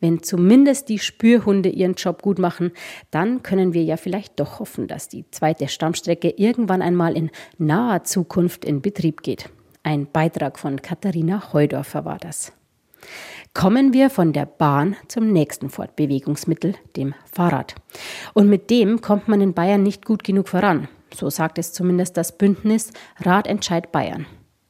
Wenn 0.00 0.22
zumindest 0.22 0.88
die 0.88 0.98
Spürhunde 0.98 1.68
ihren 1.68 1.94
Job 1.94 2.22
gut 2.22 2.38
machen, 2.38 2.72
dann 3.10 3.42
können 3.42 3.74
wir 3.74 3.84
ja 3.84 3.98
vielleicht 3.98 4.40
doch 4.40 4.58
hoffen, 4.58 4.88
dass 4.88 5.08
die 5.08 5.30
zweite 5.30 5.68
Stammstrecke 5.68 6.30
irgendwann 6.30 6.80
einmal 6.80 7.16
in 7.16 7.30
naher 7.58 8.02
Zukunft 8.04 8.64
in 8.64 8.80
Betrieb 8.80 9.22
geht. 9.22 9.50
Ein 9.82 10.10
Beitrag 10.10 10.58
von 10.58 10.80
Katharina 10.80 11.52
Heudorfer 11.52 12.04
war 12.04 12.18
das. 12.18 12.52
Kommen 13.52 13.92
wir 13.92 14.10
von 14.10 14.32
der 14.32 14.46
Bahn 14.46 14.96
zum 15.08 15.32
nächsten 15.32 15.70
Fortbewegungsmittel, 15.70 16.76
dem 16.96 17.14
Fahrrad. 17.32 17.74
Und 18.32 18.48
mit 18.48 18.70
dem 18.70 19.00
kommt 19.00 19.26
man 19.26 19.40
in 19.40 19.54
Bayern 19.54 19.82
nicht 19.82 20.04
gut 20.04 20.22
genug 20.22 20.48
voran. 20.48 20.88
So 21.12 21.30
sagt 21.30 21.58
es 21.58 21.72
zumindest 21.72 22.16
das 22.16 22.38
Bündnis 22.38 22.92
Radentscheid 23.18 23.90
Bayern. 23.90 24.26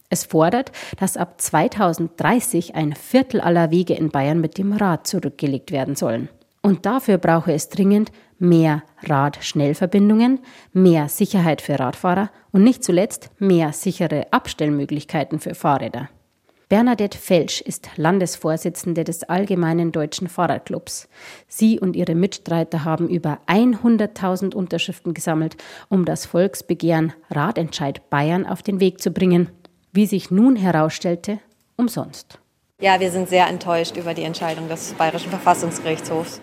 Es 0.09 0.25
fordert, 0.25 0.73
dass 0.99 1.19
ab 1.19 1.41
2030 1.41 2.75
ein 2.75 2.95
Viertel 2.95 3.43
aller 3.43 3.71
Wege 3.71 3.95
in 3.95 4.09
Bayern 4.09 4.41
mit 4.41 4.57
dem 4.57 4.73
Rad 4.73 5.07
zurückgelegt 5.07 5.73
werden 5.73 5.95
sollen. 5.95 6.31
Und 6.63 6.87
dafür 6.87 7.19
brauche 7.19 7.53
es 7.53 7.69
dringend 7.69 8.11
mehr 8.39 8.83
Radschnellverbindungen, 9.03 10.41
mehr 10.73 11.09
Sicherheit 11.11 11.61
für 11.61 11.79
Radfahrer 11.79 12.31
und 12.51 12.65
nicht 12.65 12.83
zuletzt 12.83 13.31
mehr 13.39 13.73
sichere 13.75 14.33
Abstellmöglichkeiten 14.33 15.39
für 15.39 15.55
Fahrräder. 15.55 16.09
Bernadette 16.71 17.19
Felsch 17.19 17.61
ist 17.61 17.91
Landesvorsitzende 17.97 19.03
des 19.03 19.25
Allgemeinen 19.25 19.91
Deutschen 19.91 20.29
Fahrradclubs. 20.29 21.09
Sie 21.49 21.81
und 21.81 21.97
ihre 21.97 22.15
Mitstreiter 22.15 22.85
haben 22.85 23.09
über 23.09 23.41
100.000 23.49 24.55
Unterschriften 24.55 25.13
gesammelt, 25.13 25.57
um 25.89 26.05
das 26.05 26.27
Volksbegehren 26.27 27.13
Radentscheid 27.29 28.09
Bayern 28.09 28.47
auf 28.47 28.63
den 28.63 28.79
Weg 28.79 29.03
zu 29.03 29.11
bringen. 29.11 29.51
Wie 29.93 30.07
sich 30.07 30.31
nun 30.31 30.55
herausstellte, 30.55 31.41
umsonst. 31.75 32.39
Ja, 32.81 33.01
wir 33.01 33.11
sind 33.11 33.29
sehr 33.29 33.49
enttäuscht 33.49 33.97
über 33.97 34.15
die 34.15 34.23
Entscheidung 34.23 34.69
des 34.69 34.95
Bayerischen 34.95 35.31
Verfassungsgerichtshofs. 35.31 36.41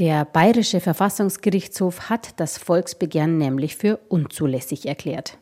Der 0.00 0.24
Bayerische 0.24 0.80
Verfassungsgerichtshof 0.80 2.10
hat 2.10 2.40
das 2.40 2.58
Volksbegehren 2.58 3.38
nämlich 3.38 3.76
für 3.76 4.00
unzulässig 4.08 4.86
erklärt. 4.86 5.38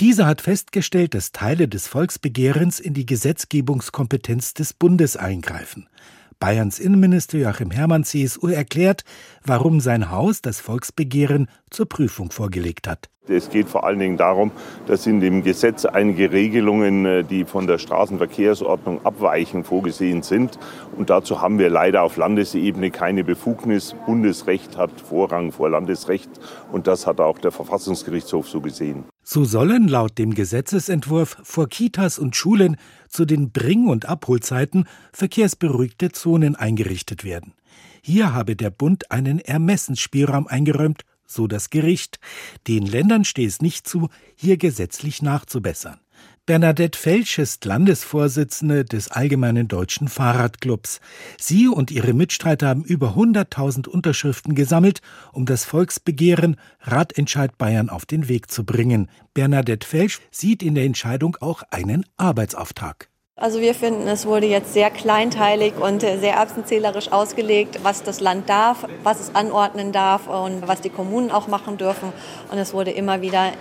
Dieser 0.00 0.24
hat 0.24 0.40
festgestellt, 0.40 1.12
dass 1.12 1.30
Teile 1.30 1.68
des 1.68 1.86
Volksbegehrens 1.86 2.80
in 2.80 2.94
die 2.94 3.04
Gesetzgebungskompetenz 3.04 4.54
des 4.54 4.72
Bundes 4.72 5.18
eingreifen. 5.18 5.90
Bayerns 6.38 6.78
Innenminister 6.78 7.36
Joachim 7.36 7.70
Herrmann 7.70 8.04
CSU 8.04 8.48
erklärt, 8.48 9.04
warum 9.44 9.78
sein 9.80 10.10
Haus 10.10 10.40
das 10.40 10.58
Volksbegehren 10.58 11.50
zur 11.68 11.86
Prüfung 11.86 12.30
vorgelegt 12.30 12.88
hat. 12.88 13.10
Es 13.28 13.50
geht 13.50 13.68
vor 13.68 13.84
allen 13.84 13.98
Dingen 13.98 14.16
darum, 14.16 14.50
dass 14.86 15.06
in 15.06 15.20
dem 15.20 15.42
Gesetz 15.44 15.84
einige 15.84 16.32
Regelungen, 16.32 17.04
äh, 17.04 17.22
die 17.22 17.44
von 17.44 17.66
der 17.66 17.76
Straßenverkehrsordnung 17.76 19.04
abweichen, 19.04 19.64
vorgesehen 19.64 20.22
sind. 20.22 20.58
Und 20.96 21.10
dazu 21.10 21.42
haben 21.42 21.58
wir 21.58 21.68
leider 21.68 22.02
auf 22.02 22.16
Landesebene 22.16 22.90
keine 22.90 23.22
Befugnis. 23.22 23.94
Bundesrecht 24.06 24.78
hat 24.78 25.00
Vorrang 25.00 25.52
vor 25.52 25.68
Landesrecht. 25.68 26.30
Und 26.72 26.86
das 26.86 27.06
hat 27.06 27.20
auch 27.20 27.38
der 27.38 27.52
Verfassungsgerichtshof 27.52 28.48
so 28.48 28.60
gesehen. 28.62 29.04
So 29.32 29.44
sollen 29.44 29.86
laut 29.86 30.18
dem 30.18 30.34
Gesetzesentwurf 30.34 31.36
vor 31.44 31.68
Kitas 31.68 32.18
und 32.18 32.34
Schulen 32.34 32.76
zu 33.08 33.24
den 33.24 33.52
Bring- 33.52 33.86
und 33.86 34.06
Abholzeiten 34.06 34.88
verkehrsberuhigte 35.12 36.10
Zonen 36.10 36.56
eingerichtet 36.56 37.22
werden. 37.22 37.54
Hier 38.02 38.34
habe 38.34 38.56
der 38.56 38.70
Bund 38.70 39.12
einen 39.12 39.38
Ermessensspielraum 39.38 40.48
eingeräumt, 40.48 41.02
so 41.28 41.46
das 41.46 41.70
Gericht. 41.70 42.18
Den 42.66 42.84
Ländern 42.84 43.24
stehe 43.24 43.46
es 43.46 43.62
nicht 43.62 43.86
zu, 43.86 44.08
hier 44.34 44.56
gesetzlich 44.56 45.22
nachzubessern. 45.22 46.00
Bernadette 46.46 46.98
Felsch 46.98 47.38
ist 47.38 47.64
Landesvorsitzende 47.64 48.84
des 48.84 49.10
Allgemeinen 49.10 49.68
Deutschen 49.68 50.08
Fahrradclubs. 50.08 51.00
Sie 51.38 51.68
und 51.68 51.90
ihre 51.90 52.12
Mitstreiter 52.12 52.68
haben 52.68 52.82
über 52.82 53.14
100.000 53.14 53.86
Unterschriften 53.86 54.54
gesammelt, 54.54 55.00
um 55.32 55.46
das 55.46 55.64
Volksbegehren 55.64 56.56
Radentscheid 56.80 57.56
Bayern 57.56 57.88
auf 57.88 58.06
den 58.06 58.28
Weg 58.28 58.50
zu 58.50 58.64
bringen. 58.64 59.10
Bernadette 59.34 59.86
Felsch 59.86 60.20
sieht 60.30 60.62
in 60.62 60.74
der 60.74 60.84
Entscheidung 60.84 61.36
auch 61.40 61.62
einen 61.70 62.04
Arbeitsauftrag. 62.16 63.10
Also 63.36 63.60
wir 63.60 63.74
finden, 63.74 64.08
es 64.08 64.26
wurde 64.26 64.46
jetzt 64.46 64.72
sehr 64.72 64.90
kleinteilig 64.90 65.74
und 65.76 66.00
sehr 66.00 66.34
erbsenzählerisch 66.34 67.12
ausgelegt, 67.12 67.78
was 67.82 68.02
das 68.02 68.20
Land 68.20 68.48
darf, 68.48 68.86
was 69.02 69.20
es 69.20 69.34
anordnen 69.34 69.92
darf 69.92 70.26
und 70.26 70.66
was 70.66 70.80
die 70.80 70.90
Kommunen 70.90 71.30
auch 71.30 71.48
machen 71.48 71.78
dürfen. 71.78 72.12
Und 72.50 72.58
es 72.58 72.74
wurde 72.74 72.90
immer 72.90 73.22
wieder 73.22 73.52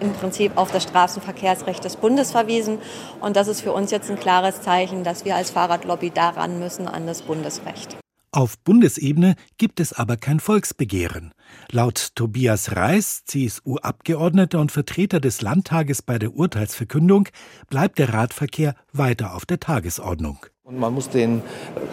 im 0.00 0.12
Prinzip 0.12 0.56
auf 0.56 0.70
das 0.70 0.84
Straßenverkehrsrecht 0.84 1.84
des 1.84 1.96
Bundes 1.96 2.32
verwiesen. 2.32 2.78
Und 3.20 3.36
das 3.36 3.48
ist 3.48 3.60
für 3.60 3.72
uns 3.72 3.90
jetzt 3.90 4.10
ein 4.10 4.18
klares 4.18 4.62
Zeichen, 4.62 5.04
dass 5.04 5.24
wir 5.24 5.36
als 5.36 5.50
Fahrradlobby 5.50 6.10
daran 6.10 6.58
müssen 6.58 6.88
an 6.88 7.06
das 7.06 7.22
Bundesrecht. 7.22 7.96
Auf 8.30 8.58
Bundesebene 8.58 9.36
gibt 9.56 9.80
es 9.80 9.94
aber 9.94 10.18
kein 10.18 10.38
Volksbegehren. 10.38 11.32
Laut 11.72 12.14
Tobias 12.14 12.76
Reis, 12.76 13.24
CSU-Abgeordneter 13.24 14.60
und 14.60 14.70
Vertreter 14.70 15.18
des 15.18 15.40
Landtages 15.40 16.02
bei 16.02 16.18
der 16.18 16.34
Urteilsverkündung, 16.34 17.28
bleibt 17.70 17.98
der 17.98 18.12
Radverkehr 18.12 18.74
weiter 18.92 19.34
auf 19.34 19.46
der 19.46 19.60
Tagesordnung. 19.60 20.44
Und 20.68 20.78
man 20.78 20.92
muss 20.92 21.08
den 21.08 21.40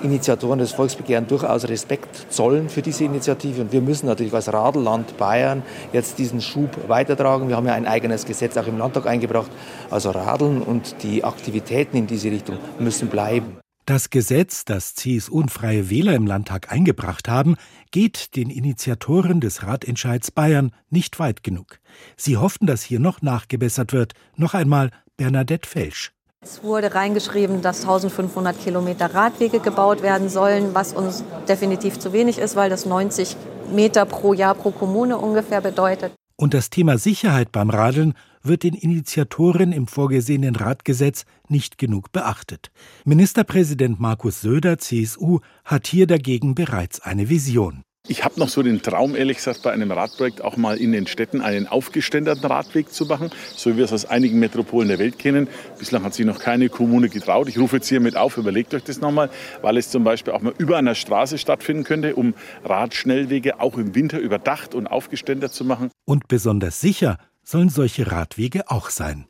Initiatoren 0.04 0.60
des 0.60 0.74
Volksbegehrens 0.74 1.30
durchaus 1.30 1.70
Respekt 1.70 2.26
zollen 2.30 2.68
für 2.68 2.82
diese 2.82 3.06
Initiative. 3.06 3.62
Und 3.62 3.72
wir 3.72 3.80
müssen 3.80 4.06
natürlich 4.06 4.34
als 4.34 4.52
Radelland 4.52 5.16
Bayern 5.16 5.64
jetzt 5.94 6.20
diesen 6.20 6.42
Schub 6.42 6.90
weitertragen. 6.90 7.48
Wir 7.48 7.56
haben 7.56 7.68
ja 7.68 7.74
ein 7.74 7.88
eigenes 7.88 8.26
Gesetz 8.26 8.58
auch 8.58 8.68
im 8.68 8.78
Landtag 8.78 9.06
eingebracht. 9.08 9.50
Also 9.90 10.12
Radeln 10.12 10.62
und 10.62 11.02
die 11.04 11.24
Aktivitäten 11.24 11.96
in 11.96 12.06
diese 12.06 12.30
Richtung 12.30 12.58
müssen 12.78 13.08
bleiben. 13.08 13.60
Das 13.86 14.10
Gesetz, 14.10 14.66
das 14.66 14.94
CSU 14.94 15.40
und 15.40 15.52
Freie 15.52 15.90
Wähler 15.90 16.14
im 16.14 16.28
Landtag 16.28 16.70
eingebracht 16.70 17.30
haben, 17.30 17.56
geht 17.92 18.36
den 18.36 18.50
Initiatoren 18.50 19.40
des 19.40 19.64
Ratentscheids 19.64 20.32
Bayern 20.32 20.72
nicht 20.90 21.18
weit 21.18 21.44
genug. 21.44 21.80
Sie 22.18 22.36
hoffen, 22.36 22.68
dass 22.68 22.84
hier 22.84 23.00
noch 23.00 23.22
nachgebessert 23.22 23.94
wird. 23.94 24.16
Noch 24.36 24.54
einmal 24.54 24.90
Bernadette 25.16 25.70
Felsch. 25.70 26.12
Es 26.46 26.64
wurde 26.64 26.94
reingeschrieben, 26.94 27.64
dass 27.64 27.82
1500 27.82 28.64
Kilometer 28.64 29.16
Radwege 29.16 29.60
gebaut 29.60 30.04
werden 30.04 30.30
sollen, 30.30 30.76
was 30.76 30.94
uns 30.94 31.24
definitiv 31.50 31.98
zu 31.98 32.14
wenig 32.14 32.38
ist, 32.38 32.56
weil 32.56 32.70
das 32.70 32.86
90 32.86 33.36
Meter 33.74 34.06
pro 34.06 34.32
Jahr 34.34 34.54
pro 34.54 34.70
Kommune 34.70 35.18
ungefähr 35.18 35.60
bedeutet. 35.60 36.14
Und 36.38 36.54
das 36.54 36.70
Thema 36.70 37.00
Sicherheit 37.00 37.52
beim 37.52 37.72
Radeln 37.72 38.14
wird 38.44 38.62
den 38.62 38.76
Initiatoren 38.76 39.72
im 39.72 39.88
vorgesehenen 39.88 40.56
Radgesetz 40.56 41.26
nicht 41.50 41.80
genug 41.80 42.12
beachtet. 42.12 42.70
Ministerpräsident 43.06 44.00
Markus 44.00 44.42
Söder, 44.42 44.78
CSU, 44.78 45.40
hat 45.64 45.88
hier 45.88 46.06
dagegen 46.06 46.54
bereits 46.54 47.02
eine 47.02 47.28
Vision. 47.28 47.82
Ich 48.08 48.24
habe 48.24 48.40
noch 48.40 48.50
so 48.50 48.62
den 48.62 48.84
Traum, 48.84 49.16
ehrlich 49.16 49.38
gesagt, 49.38 49.64
bei 49.64 49.72
einem 49.72 49.92
Radprojekt 49.92 50.44
auch 50.44 50.58
mal 50.58 50.78
in 50.78 50.92
den 50.92 51.08
Städten 51.08 51.42
einen 51.42 51.66
aufgeständerten 51.66 52.46
Radweg 52.46 52.94
zu 52.94 53.06
machen, 53.08 53.32
so 53.56 53.72
wie 53.72 53.78
wir 53.78 53.86
es 53.86 53.94
aus 53.94 54.06
einigen 54.06 54.38
Metropolen 54.38 54.90
der 54.90 55.00
Welt 55.00 55.18
kennen. 55.18 55.48
Bislang 55.80 56.04
hat 56.04 56.14
sich 56.14 56.24
noch 56.24 56.38
keine 56.38 56.70
Kommune 56.70 57.10
getraut. 57.10 57.50
Ich 57.50 57.58
rufe 57.58 57.78
jetzt 57.78 57.90
hiermit 57.90 58.16
auf, 58.16 58.38
überlegt 58.38 58.76
euch 58.76 58.84
das 58.84 59.02
nochmal, 59.02 59.32
weil 59.64 59.78
es 59.78 59.90
zum 59.90 60.04
Beispiel 60.04 60.34
auch 60.34 60.42
mal 60.42 60.54
über 60.60 60.78
einer 60.78 60.94
Straße 60.94 61.40
stattfinden 61.40 61.84
könnte, 61.84 62.16
um 62.16 62.36
Radschnellwege 62.64 63.60
auch 63.60 63.76
im 63.78 63.96
Winter 63.96 64.20
überdacht 64.20 64.76
und 64.76 64.86
aufgeständert 64.86 65.54
zu 65.54 65.66
machen. 65.66 65.90
Und 66.06 66.28
besonders 66.28 66.80
sicher 66.80 67.18
sollen 67.44 67.70
solche 67.70 68.12
Radwege 68.12 68.70
auch 68.70 68.92
sein. 68.92 69.26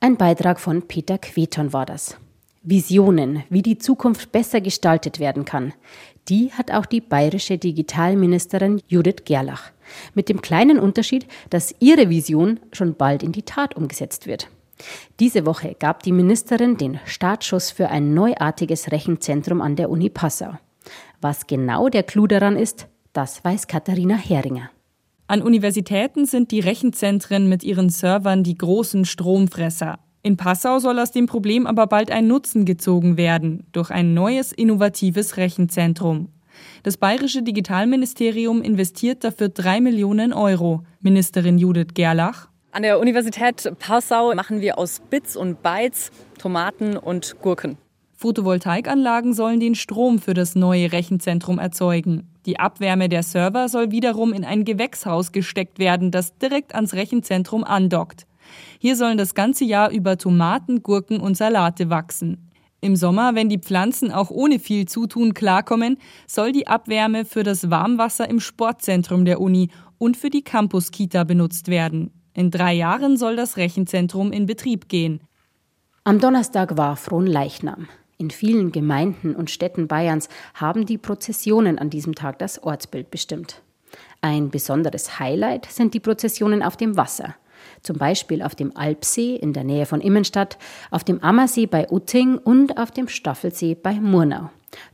Ein 0.00 0.16
Beitrag 0.16 0.58
von 0.58 0.88
Peter 0.88 1.18
Queton 1.18 1.72
war 1.72 1.86
das. 1.86 2.16
Visionen, 2.62 3.42
wie 3.48 3.62
die 3.62 3.78
Zukunft 3.78 4.32
besser 4.32 4.60
gestaltet 4.60 5.18
werden 5.18 5.46
kann, 5.46 5.72
die 6.28 6.52
hat 6.52 6.70
auch 6.70 6.86
die 6.86 7.00
bayerische 7.00 7.58
Digitalministerin 7.58 8.80
Judith 8.88 9.24
Gerlach. 9.24 9.72
Mit 10.14 10.28
dem 10.28 10.40
kleinen 10.40 10.78
Unterschied, 10.78 11.26
dass 11.50 11.74
ihre 11.80 12.10
Vision 12.10 12.60
schon 12.72 12.94
bald 12.94 13.22
in 13.22 13.32
die 13.32 13.42
Tat 13.42 13.76
umgesetzt 13.76 14.26
wird. 14.26 14.48
Diese 15.18 15.44
Woche 15.46 15.76
gab 15.78 16.02
die 16.02 16.12
Ministerin 16.12 16.76
den 16.76 17.00
Startschuss 17.04 17.70
für 17.70 17.88
ein 17.88 18.14
neuartiges 18.14 18.92
Rechenzentrum 18.92 19.60
an 19.60 19.76
der 19.76 19.90
Uni 19.90 20.08
Passau. 20.08 20.54
Was 21.20 21.46
genau 21.46 21.88
der 21.88 22.02
Clou 22.02 22.26
daran 22.26 22.56
ist, 22.56 22.86
das 23.12 23.44
weiß 23.44 23.66
Katharina 23.66 24.16
Heringer. 24.16 24.70
An 25.26 25.42
Universitäten 25.42 26.26
sind 26.26 26.50
die 26.50 26.60
Rechenzentren 26.60 27.48
mit 27.48 27.62
ihren 27.62 27.90
Servern 27.90 28.42
die 28.42 28.56
großen 28.56 29.04
Stromfresser. 29.04 29.98
In 30.22 30.36
Passau 30.36 30.78
soll 30.80 30.98
aus 30.98 31.12
dem 31.12 31.26
Problem 31.26 31.66
aber 31.66 31.86
bald 31.86 32.10
ein 32.10 32.26
Nutzen 32.26 32.66
gezogen 32.66 33.16
werden 33.16 33.66
durch 33.72 33.90
ein 33.90 34.12
neues 34.12 34.52
innovatives 34.52 35.38
Rechenzentrum. 35.38 36.28
Das 36.82 36.98
bayerische 36.98 37.42
Digitalministerium 37.42 38.60
investiert 38.60 39.24
dafür 39.24 39.48
drei 39.48 39.80
Millionen 39.80 40.34
Euro. 40.34 40.84
Ministerin 41.00 41.56
Judith 41.56 41.94
Gerlach. 41.94 42.48
An 42.72 42.82
der 42.82 43.00
Universität 43.00 43.72
Passau 43.78 44.34
machen 44.34 44.60
wir 44.60 44.78
aus 44.78 45.00
Bits 45.08 45.36
und 45.36 45.62
Bytes 45.62 46.10
Tomaten 46.38 46.98
und 46.98 47.40
Gurken. 47.40 47.78
Photovoltaikanlagen 48.16 49.32
sollen 49.32 49.60
den 49.60 49.74
Strom 49.74 50.18
für 50.18 50.34
das 50.34 50.54
neue 50.54 50.92
Rechenzentrum 50.92 51.58
erzeugen. 51.58 52.28
Die 52.44 52.58
Abwärme 52.58 53.08
der 53.08 53.22
Server 53.22 53.70
soll 53.70 53.90
wiederum 53.90 54.34
in 54.34 54.44
ein 54.44 54.66
Gewächshaus 54.66 55.32
gesteckt 55.32 55.78
werden, 55.78 56.10
das 56.10 56.36
direkt 56.36 56.74
ans 56.74 56.92
Rechenzentrum 56.92 57.64
andockt. 57.64 58.26
Hier 58.78 58.96
sollen 58.96 59.18
das 59.18 59.34
ganze 59.34 59.64
Jahr 59.64 59.90
über 59.90 60.18
Tomaten, 60.18 60.82
Gurken 60.82 61.20
und 61.20 61.36
Salate 61.36 61.90
wachsen. 61.90 62.50
Im 62.82 62.96
Sommer, 62.96 63.34
wenn 63.34 63.50
die 63.50 63.58
Pflanzen 63.58 64.10
auch 64.10 64.30
ohne 64.30 64.58
viel 64.58 64.86
Zutun 64.86 65.34
klarkommen, 65.34 65.98
soll 66.26 66.52
die 66.52 66.66
Abwärme 66.66 67.26
für 67.26 67.42
das 67.42 67.70
Warmwasser 67.70 68.28
im 68.28 68.40
Sportzentrum 68.40 69.26
der 69.26 69.40
Uni 69.40 69.68
und 69.98 70.16
für 70.16 70.30
die 70.30 70.42
Campus-Kita 70.42 71.24
benutzt 71.24 71.68
werden. 71.68 72.10
In 72.32 72.50
drei 72.50 72.72
Jahren 72.72 73.18
soll 73.18 73.36
das 73.36 73.58
Rechenzentrum 73.58 74.32
in 74.32 74.46
Betrieb 74.46 74.88
gehen. 74.88 75.20
Am 76.04 76.20
Donnerstag 76.20 76.78
war 76.78 76.96
Fronleichnam. 76.96 77.88
In 78.16 78.30
vielen 78.30 78.72
Gemeinden 78.72 79.34
und 79.34 79.50
Städten 79.50 79.86
Bayerns 79.86 80.30
haben 80.54 80.86
die 80.86 80.98
Prozessionen 80.98 81.78
an 81.78 81.90
diesem 81.90 82.14
Tag 82.14 82.38
das 82.38 82.62
Ortsbild 82.62 83.10
bestimmt. 83.10 83.62
Ein 84.22 84.50
besonderes 84.50 85.18
Highlight 85.18 85.66
sind 85.66 85.92
die 85.92 86.00
Prozessionen 86.00 86.62
auf 86.62 86.76
dem 86.76 86.96
Wasser 86.96 87.34
zum 87.82 87.98
Beispiel 87.98 88.42
auf 88.42 88.54
dem 88.54 88.76
Alpsee 88.76 89.36
in 89.36 89.52
der 89.52 89.64
Nähe 89.64 89.86
von 89.86 90.00
Immenstadt, 90.00 90.58
auf 90.90 91.04
dem 91.04 91.22
Ammersee 91.22 91.66
bei 91.66 91.88
Utting 91.90 92.38
und 92.38 92.78
auf 92.78 92.90
dem 92.90 93.08
Staffelsee 93.08 93.74
bei 93.74 93.94
Murnau. 93.94 94.50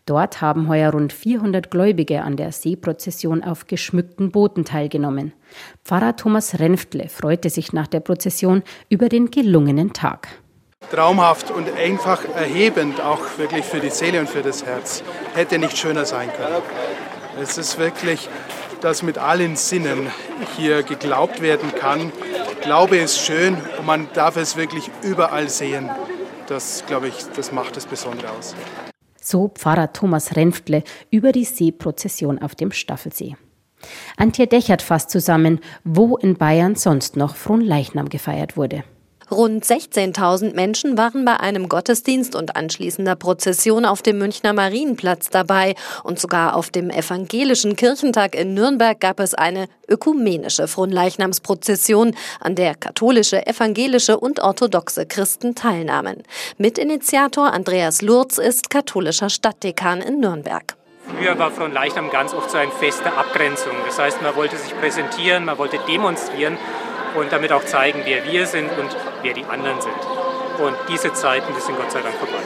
Dort 0.06 0.40
haben 0.40 0.68
heuer 0.68 0.92
rund 0.92 1.12
400 1.12 1.70
Gläubige 1.70 2.22
an 2.22 2.36
der 2.36 2.52
Seeprozession 2.52 3.42
auf 3.42 3.66
geschmückten 3.66 4.30
Booten 4.30 4.64
teilgenommen. 4.64 5.32
Pfarrer 5.84 6.16
Thomas 6.16 6.58
Renftle 6.58 7.08
freute 7.08 7.50
sich 7.50 7.72
nach 7.72 7.86
der 7.86 8.00
Prozession 8.00 8.62
über 8.88 9.08
den 9.08 9.30
gelungenen 9.30 9.92
Tag. 9.92 10.28
Traumhaft 10.90 11.50
und 11.50 11.68
einfach 11.76 12.24
erhebend, 12.34 13.00
auch 13.00 13.38
wirklich 13.38 13.64
für 13.64 13.80
die 13.80 13.90
Seele 13.90 14.20
und 14.20 14.28
für 14.28 14.42
das 14.42 14.64
Herz. 14.64 15.02
Hätte 15.34 15.58
nicht 15.58 15.76
schöner 15.76 16.04
sein 16.04 16.28
können. 16.36 16.62
Es 17.42 17.58
ist 17.58 17.78
wirklich, 17.78 18.28
dass 18.80 19.02
mit 19.02 19.18
allen 19.18 19.56
Sinnen 19.56 20.10
hier 20.56 20.82
geglaubt 20.82 21.40
werden 21.40 21.74
kann, 21.74 22.12
Glaube 22.66 22.96
ist 22.96 23.20
schön 23.20 23.56
und 23.78 23.86
man 23.86 24.08
darf 24.12 24.36
es 24.36 24.56
wirklich 24.56 24.90
überall 25.04 25.48
sehen. 25.48 25.88
Das, 26.48 26.82
glaube 26.88 27.06
ich, 27.06 27.14
das 27.36 27.52
macht 27.52 27.76
es 27.76 27.86
Besondere 27.86 28.28
aus. 28.32 28.56
So 29.20 29.52
Pfarrer 29.54 29.92
Thomas 29.92 30.34
Renftle 30.34 30.82
über 31.08 31.30
die 31.30 31.44
Seeprozession 31.44 32.40
auf 32.40 32.56
dem 32.56 32.72
Staffelsee. 32.72 33.36
Antje 34.16 34.48
Dechert 34.48 34.82
fasst 34.82 35.10
zusammen, 35.10 35.60
wo 35.84 36.16
in 36.16 36.34
Bayern 36.34 36.74
sonst 36.74 37.16
noch 37.16 37.36
Fronleichnam 37.36 38.08
gefeiert 38.08 38.56
wurde. 38.56 38.82
Rund 39.28 39.64
16.000 39.64 40.54
Menschen 40.54 40.96
waren 40.96 41.24
bei 41.24 41.40
einem 41.40 41.68
Gottesdienst 41.68 42.36
und 42.36 42.54
anschließender 42.54 43.16
Prozession 43.16 43.84
auf 43.84 44.00
dem 44.00 44.18
Münchner 44.18 44.52
Marienplatz 44.52 45.30
dabei. 45.30 45.74
Und 46.04 46.20
sogar 46.20 46.54
auf 46.54 46.70
dem 46.70 46.90
evangelischen 46.90 47.74
Kirchentag 47.74 48.36
in 48.36 48.54
Nürnberg 48.54 49.00
gab 49.00 49.18
es 49.18 49.34
eine 49.34 49.66
ökumenische 49.88 50.68
Fronleichnamsprozession, 50.68 52.14
an 52.38 52.54
der 52.54 52.76
katholische, 52.76 53.44
evangelische 53.48 54.16
und 54.16 54.38
orthodoxe 54.38 55.06
Christen 55.06 55.56
teilnahmen. 55.56 56.22
Mitinitiator 56.58 57.52
Andreas 57.52 58.02
Lurz 58.02 58.38
ist 58.38 58.70
katholischer 58.70 59.28
Stadtdekan 59.28 60.02
in 60.02 60.20
Nürnberg. 60.20 60.76
Früher 61.08 61.36
war 61.38 61.50
Fronleichnam 61.50 62.10
ganz 62.10 62.32
oft 62.32 62.50
so 62.50 62.58
ein 62.58 62.70
Fest 62.70 63.02
der 63.04 63.16
Abgrenzung. 63.16 63.72
Das 63.86 63.98
heißt, 63.98 64.22
man 64.22 64.34
wollte 64.36 64.56
sich 64.56 64.76
präsentieren, 64.78 65.44
man 65.44 65.58
wollte 65.58 65.78
demonstrieren 65.88 66.58
und 67.14 67.30
damit 67.32 67.52
auch 67.52 67.64
zeigen, 67.64 68.00
wer 68.04 68.24
wir 68.24 68.46
sind 68.46 68.70
und 68.78 68.96
wer 69.22 69.34
die 69.34 69.44
anderen 69.44 69.80
sind. 69.80 69.94
Und 70.64 70.74
diese 70.88 71.12
Zeiten, 71.12 71.52
die 71.54 71.60
sind 71.60 71.76
Gott 71.76 71.92
sei 71.92 72.00
Dank 72.00 72.14
vorbei. 72.14 72.42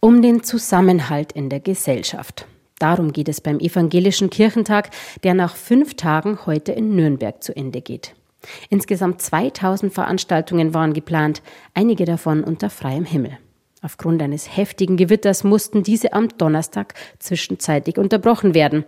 Um 0.00 0.20
den 0.22 0.42
Zusammenhalt 0.42 1.32
in 1.32 1.48
der 1.48 1.60
Gesellschaft. 1.60 2.46
Darum 2.78 3.12
geht 3.12 3.28
es 3.28 3.40
beim 3.40 3.60
Evangelischen 3.60 4.28
Kirchentag, 4.28 4.90
der 5.22 5.34
nach 5.34 5.54
fünf 5.54 5.94
Tagen 5.94 6.40
heute 6.46 6.72
in 6.72 6.96
Nürnberg 6.96 7.42
zu 7.42 7.54
Ende 7.56 7.80
geht. 7.80 8.14
Insgesamt 8.70 9.22
2000 9.22 9.94
Veranstaltungen 9.94 10.74
waren 10.74 10.92
geplant, 10.92 11.42
einige 11.74 12.04
davon 12.04 12.42
unter 12.42 12.70
freiem 12.70 13.04
Himmel. 13.04 13.38
Aufgrund 13.84 14.22
eines 14.22 14.56
heftigen 14.56 14.96
Gewitters 14.96 15.42
mussten 15.42 15.82
diese 15.82 16.12
am 16.12 16.28
Donnerstag 16.38 16.94
zwischenzeitlich 17.18 17.98
unterbrochen 17.98 18.54
werden. 18.54 18.84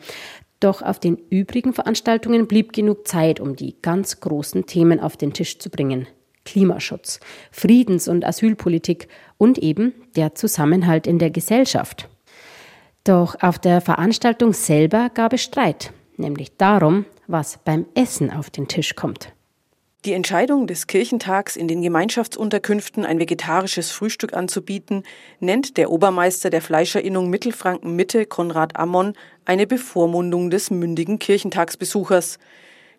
Doch 0.65 0.81
auf 0.81 0.99
den 0.99 1.19
übrigen 1.29 1.75
Veranstaltungen 1.75 2.47
blieb 2.47 2.73
genug 2.73 3.07
Zeit, 3.07 3.39
um 3.39 3.55
die 3.55 3.77
ganz 3.83 4.21
großen 4.21 4.65
Themen 4.65 4.99
auf 4.99 5.19
den 5.19 5.35
Tisch 5.35 5.59
zu 5.59 5.69
bringen. 5.69 6.07
Klimaschutz, 6.47 7.21
Friedens- 7.53 8.09
und 8.09 8.25
Asylpolitik 8.25 9.09
und 9.37 9.59
eben 9.59 9.93
der 10.17 10.35
Zusammenhalt 10.35 11.07
in 11.07 11.19
der 11.19 11.31
Gesellschaft. 11.31 12.09
Doch 13.05 13.37
auf 13.43 13.59
der 13.59 13.83
Veranstaltung 13.83 14.55
selber 14.55 15.11
gab 15.13 15.35
es 15.35 15.43
Streit, 15.43 15.93
nämlich 16.17 16.57
darum, 16.57 17.05
was 17.27 17.59
beim 17.63 17.85
Essen 17.95 18.31
auf 18.31 18.49
den 18.49 18.67
Tisch 18.67 18.95
kommt. 18.95 19.35
Die 20.05 20.13
Entscheidung 20.13 20.67
des 20.67 20.87
Kirchentags, 20.87 21.57
in 21.57 21.67
den 21.67 21.81
Gemeinschaftsunterkünften 21.81 23.07
ein 23.07 23.19
vegetarisches 23.19 23.91
Frühstück 23.91 24.35
anzubieten, 24.35 25.03
nennt 25.41 25.79
der 25.79 25.91
Obermeister 25.91 26.51
der 26.51 26.61
Fleischerinnung 26.61 27.31
Mittelfranken 27.31 27.97
Mitte, 27.97 28.27
Konrad 28.27 28.77
Ammon, 28.77 29.15
eine 29.47 29.67
Bevormundung 29.67 30.51
des 30.51 30.71
mündigen 30.71 31.19
Kirchentagsbesuchers. 31.19 32.39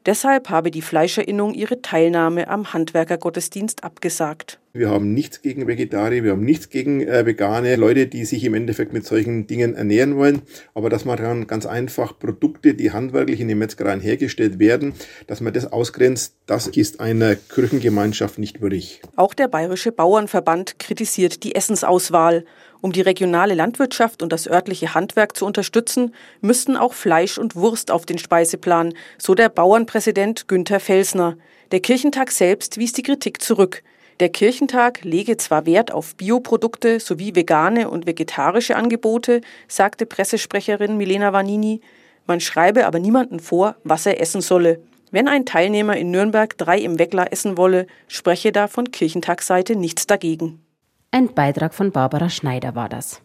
Deshalb 0.08 0.50
habe 0.50 0.72
die 0.72 0.82
Fleischerinnung 0.82 1.54
ihre 1.54 1.84
Teilnahme 1.84 2.48
am 2.48 2.74
Handwerkergottesdienst 2.74 3.84
abgesagt. 3.84 4.60
Wir 4.76 4.90
haben 4.90 5.14
nichts 5.14 5.42
gegen 5.42 5.68
Vegetarier, 5.68 6.26
wir 6.26 6.32
haben 6.32 6.44
nichts 6.44 6.68
gegen 6.68 7.00
äh, 7.00 7.26
vegane 7.26 7.78
Leute, 7.78 8.08
die 8.08 8.26
sich 8.26 8.44
im 8.44 8.54
Endeffekt 8.54 8.92
mit 8.92 9.06
solchen 9.06 9.48
Dingen 9.48 9.74
ernähren 9.74 10.18
wollen. 10.18 10.42
Aber 10.74 10.90
dass 10.90 11.06
man 11.06 11.16
dann 11.16 11.48
ganz 11.48 11.66
einfach 11.66 12.20
Produkte, 12.20 12.74
die 12.74 12.92
handwerklich 12.92 13.40
in 13.40 13.48
den 13.48 13.58
Metzgereien 13.58 14.02
hergestellt 14.02 14.60
werden, 14.60 14.94
dass 15.28 15.40
man 15.40 15.54
das 15.54 15.72
ausgrenzt, 15.72 16.36
das 16.46 16.68
ist 16.68 17.00
einer 17.00 17.36
Kirchengemeinschaft 17.36 18.38
nicht 18.38 18.60
würdig. 18.60 19.02
Auch 19.16 19.34
der 19.34 19.48
Bayerische 19.48 19.94
Bauernverband 19.94 20.78
kritisiert 20.78 21.46
die 21.46 21.56
Essensauswahl. 21.56 22.44
Um 22.82 22.92
die 22.92 23.00
regionale 23.00 23.54
Landwirtschaft 23.54 24.22
und 24.22 24.34
das 24.34 24.46
örtliche 24.46 24.94
Handwerk 24.94 25.38
zu 25.38 25.46
unterstützen, 25.46 26.14
müssten 26.42 26.76
auch 26.76 26.94
Fleisch 26.94 27.38
und 27.38 27.56
Wurst 27.56 27.92
auf 27.92 28.06
den 28.06 28.18
Speiseplan, 28.18 28.94
so 29.18 29.36
der 29.36 29.48
Bauernpräsident 29.48 30.50
Günther 30.50 30.82
Felsner. 30.82 31.38
Der 31.72 31.80
Kirchentag 31.80 32.30
selbst 32.30 32.78
wies 32.78 32.92
die 32.92 33.04
Kritik 33.04 33.42
zurück. 33.42 33.82
Der 34.22 34.30
Kirchentag 34.30 35.04
lege 35.04 35.36
zwar 35.36 35.66
Wert 35.66 35.92
auf 35.92 36.16
Bioprodukte 36.16 37.02
sowie 37.02 37.36
vegane 37.36 37.90
und 37.90 38.06
vegetarische 38.06 38.78
Angebote, 38.78 39.42
sagte 39.68 40.06
Pressesprecherin 40.06 40.96
Milena 40.96 41.34
Vanini, 41.34 41.82
man 42.26 42.40
schreibe 42.40 42.88
aber 42.88 43.00
niemanden 43.00 43.40
vor, 43.42 43.76
was 43.84 44.06
er 44.06 44.22
essen 44.22 44.40
solle. 44.42 44.80
Wenn 45.12 45.28
ein 45.28 45.46
Teilnehmer 45.46 45.98
in 45.98 46.12
Nürnberg 46.12 46.58
drei 46.58 46.80
im 46.80 46.98
Weckler 46.98 47.32
essen 47.32 47.58
wolle, 47.58 47.88
spreche 48.08 48.54
da 48.54 48.68
von 48.68 48.90
Kirchentagsseite 48.90 49.76
nichts 49.76 50.08
dagegen. 50.08 50.62
Ein 51.12 51.34
Beitrag 51.34 51.74
von 51.74 51.92
Barbara 51.92 52.30
Schneider 52.30 52.74
war 52.74 52.90
das. 52.90 53.22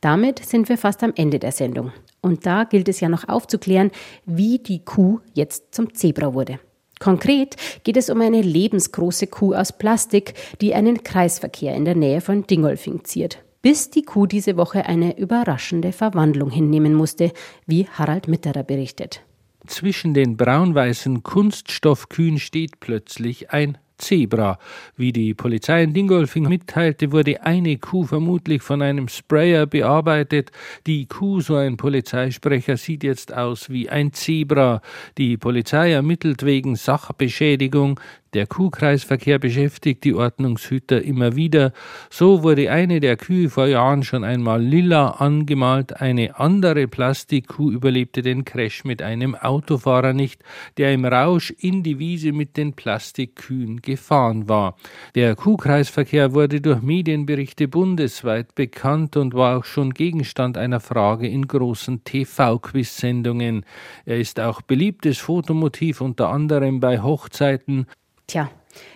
Damit 0.00 0.44
sind 0.44 0.68
wir 0.68 0.78
fast 0.78 1.02
am 1.02 1.12
Ende 1.16 1.40
der 1.40 1.52
Sendung. 1.52 1.92
Und 2.20 2.46
da 2.46 2.64
gilt 2.64 2.88
es 2.88 3.00
ja 3.00 3.08
noch 3.08 3.28
aufzuklären, 3.28 3.90
wie 4.24 4.58
die 4.58 4.84
Kuh 4.84 5.20
jetzt 5.34 5.74
zum 5.74 5.94
Zebra 5.94 6.32
wurde. 6.32 6.60
Konkret 7.02 7.56
geht 7.82 7.96
es 7.96 8.10
um 8.10 8.20
eine 8.20 8.40
lebensgroße 8.40 9.26
Kuh 9.26 9.54
aus 9.54 9.76
Plastik, 9.76 10.34
die 10.60 10.72
einen 10.72 11.02
Kreisverkehr 11.02 11.74
in 11.74 11.84
der 11.84 11.96
Nähe 11.96 12.20
von 12.20 12.46
Dingolfing 12.46 13.02
ziert. 13.02 13.42
Bis 13.60 13.90
die 13.90 14.02
Kuh 14.02 14.26
diese 14.26 14.56
Woche 14.56 14.86
eine 14.86 15.18
überraschende 15.18 15.90
Verwandlung 15.90 16.48
hinnehmen 16.48 16.94
musste, 16.94 17.32
wie 17.66 17.88
Harald 17.88 18.28
Mitterer 18.28 18.62
berichtet. 18.62 19.22
Zwischen 19.66 20.14
den 20.14 20.36
braun-weißen 20.36 21.24
Kunststoffkühen 21.24 22.38
steht 22.38 22.78
plötzlich 22.78 23.50
ein 23.50 23.78
Zebra. 24.02 24.58
Wie 24.96 25.12
die 25.12 25.32
Polizei 25.32 25.84
in 25.84 25.94
Dingolfing 25.94 26.48
mitteilte, 26.48 27.12
wurde 27.12 27.42
eine 27.42 27.78
Kuh 27.78 28.04
vermutlich 28.04 28.62
von 28.62 28.82
einem 28.82 29.08
Sprayer 29.08 29.66
bearbeitet. 29.66 30.50
Die 30.86 31.06
Kuh, 31.06 31.40
so 31.40 31.56
ein 31.56 31.76
Polizeisprecher, 31.76 32.76
sieht 32.76 33.04
jetzt 33.04 33.32
aus 33.32 33.70
wie 33.70 33.88
ein 33.88 34.12
Zebra. 34.12 34.82
Die 35.16 35.36
Polizei 35.36 35.92
ermittelt 35.92 36.44
wegen 36.44 36.76
Sachbeschädigung. 36.76 37.98
Der 38.34 38.46
Kuhkreisverkehr 38.46 39.38
beschäftigt 39.38 40.04
die 40.04 40.14
Ordnungshüter 40.14 41.02
immer 41.02 41.36
wieder. 41.36 41.74
So 42.08 42.42
wurde 42.42 42.70
eine 42.70 42.98
der 42.98 43.18
Kühe 43.18 43.50
vor 43.50 43.66
Jahren 43.66 44.04
schon 44.04 44.24
einmal 44.24 44.62
lila 44.62 45.10
angemalt. 45.10 46.00
Eine 46.00 46.40
andere 46.40 46.88
Plastikkuh 46.88 47.70
überlebte 47.70 48.22
den 48.22 48.46
Crash 48.46 48.84
mit 48.84 49.02
einem 49.02 49.34
Autofahrer 49.34 50.14
nicht, 50.14 50.42
der 50.78 50.94
im 50.94 51.04
Rausch 51.04 51.50
in 51.58 51.82
die 51.82 51.98
Wiese 51.98 52.32
mit 52.32 52.56
den 52.56 52.72
Plastikkühen 52.72 53.82
gefahren 53.82 54.48
war. 54.48 54.76
Der 55.14 55.36
Kuhkreisverkehr 55.36 56.32
wurde 56.32 56.62
durch 56.62 56.80
Medienberichte 56.80 57.68
bundesweit 57.68 58.54
bekannt 58.54 59.18
und 59.18 59.34
war 59.34 59.58
auch 59.58 59.64
schon 59.64 59.92
Gegenstand 59.92 60.56
einer 60.56 60.80
Frage 60.80 61.28
in 61.28 61.46
großen 61.46 62.02
TV-Quiz-Sendungen. 62.04 63.66
Er 64.06 64.16
ist 64.16 64.40
auch 64.40 64.62
beliebtes 64.62 65.18
Fotomotiv 65.18 66.00
unter 66.00 66.30
anderem 66.30 66.80
bei 66.80 67.02
Hochzeiten 67.02 67.86
Tja, 68.26 68.50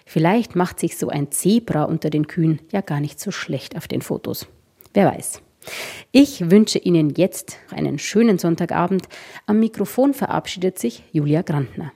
vielleicht 0.04 0.56
macht 0.56 0.80
sich 0.80 0.96
so 0.96 1.08
ein 1.08 1.30
Zebra 1.30 1.84
unter 1.84 2.10
den 2.10 2.26
Kühen 2.26 2.60
ja 2.70 2.80
gar 2.80 3.00
nicht 3.00 3.20
so 3.20 3.30
schlecht 3.30 3.76
auf 3.76 3.88
den 3.88 4.02
Fotos. 4.02 4.46
Wer 4.94 5.06
weiß. 5.06 5.42
Ich 6.12 6.50
wünsche 6.50 6.78
Ihnen 6.78 7.10
jetzt 7.10 7.58
einen 7.70 7.98
schönen 7.98 8.38
Sonntagabend. 8.38 9.08
Am 9.46 9.58
Mikrofon 9.58 10.14
verabschiedet 10.14 10.78
sich 10.78 11.02
Julia 11.12 11.42
Grantner. 11.42 11.92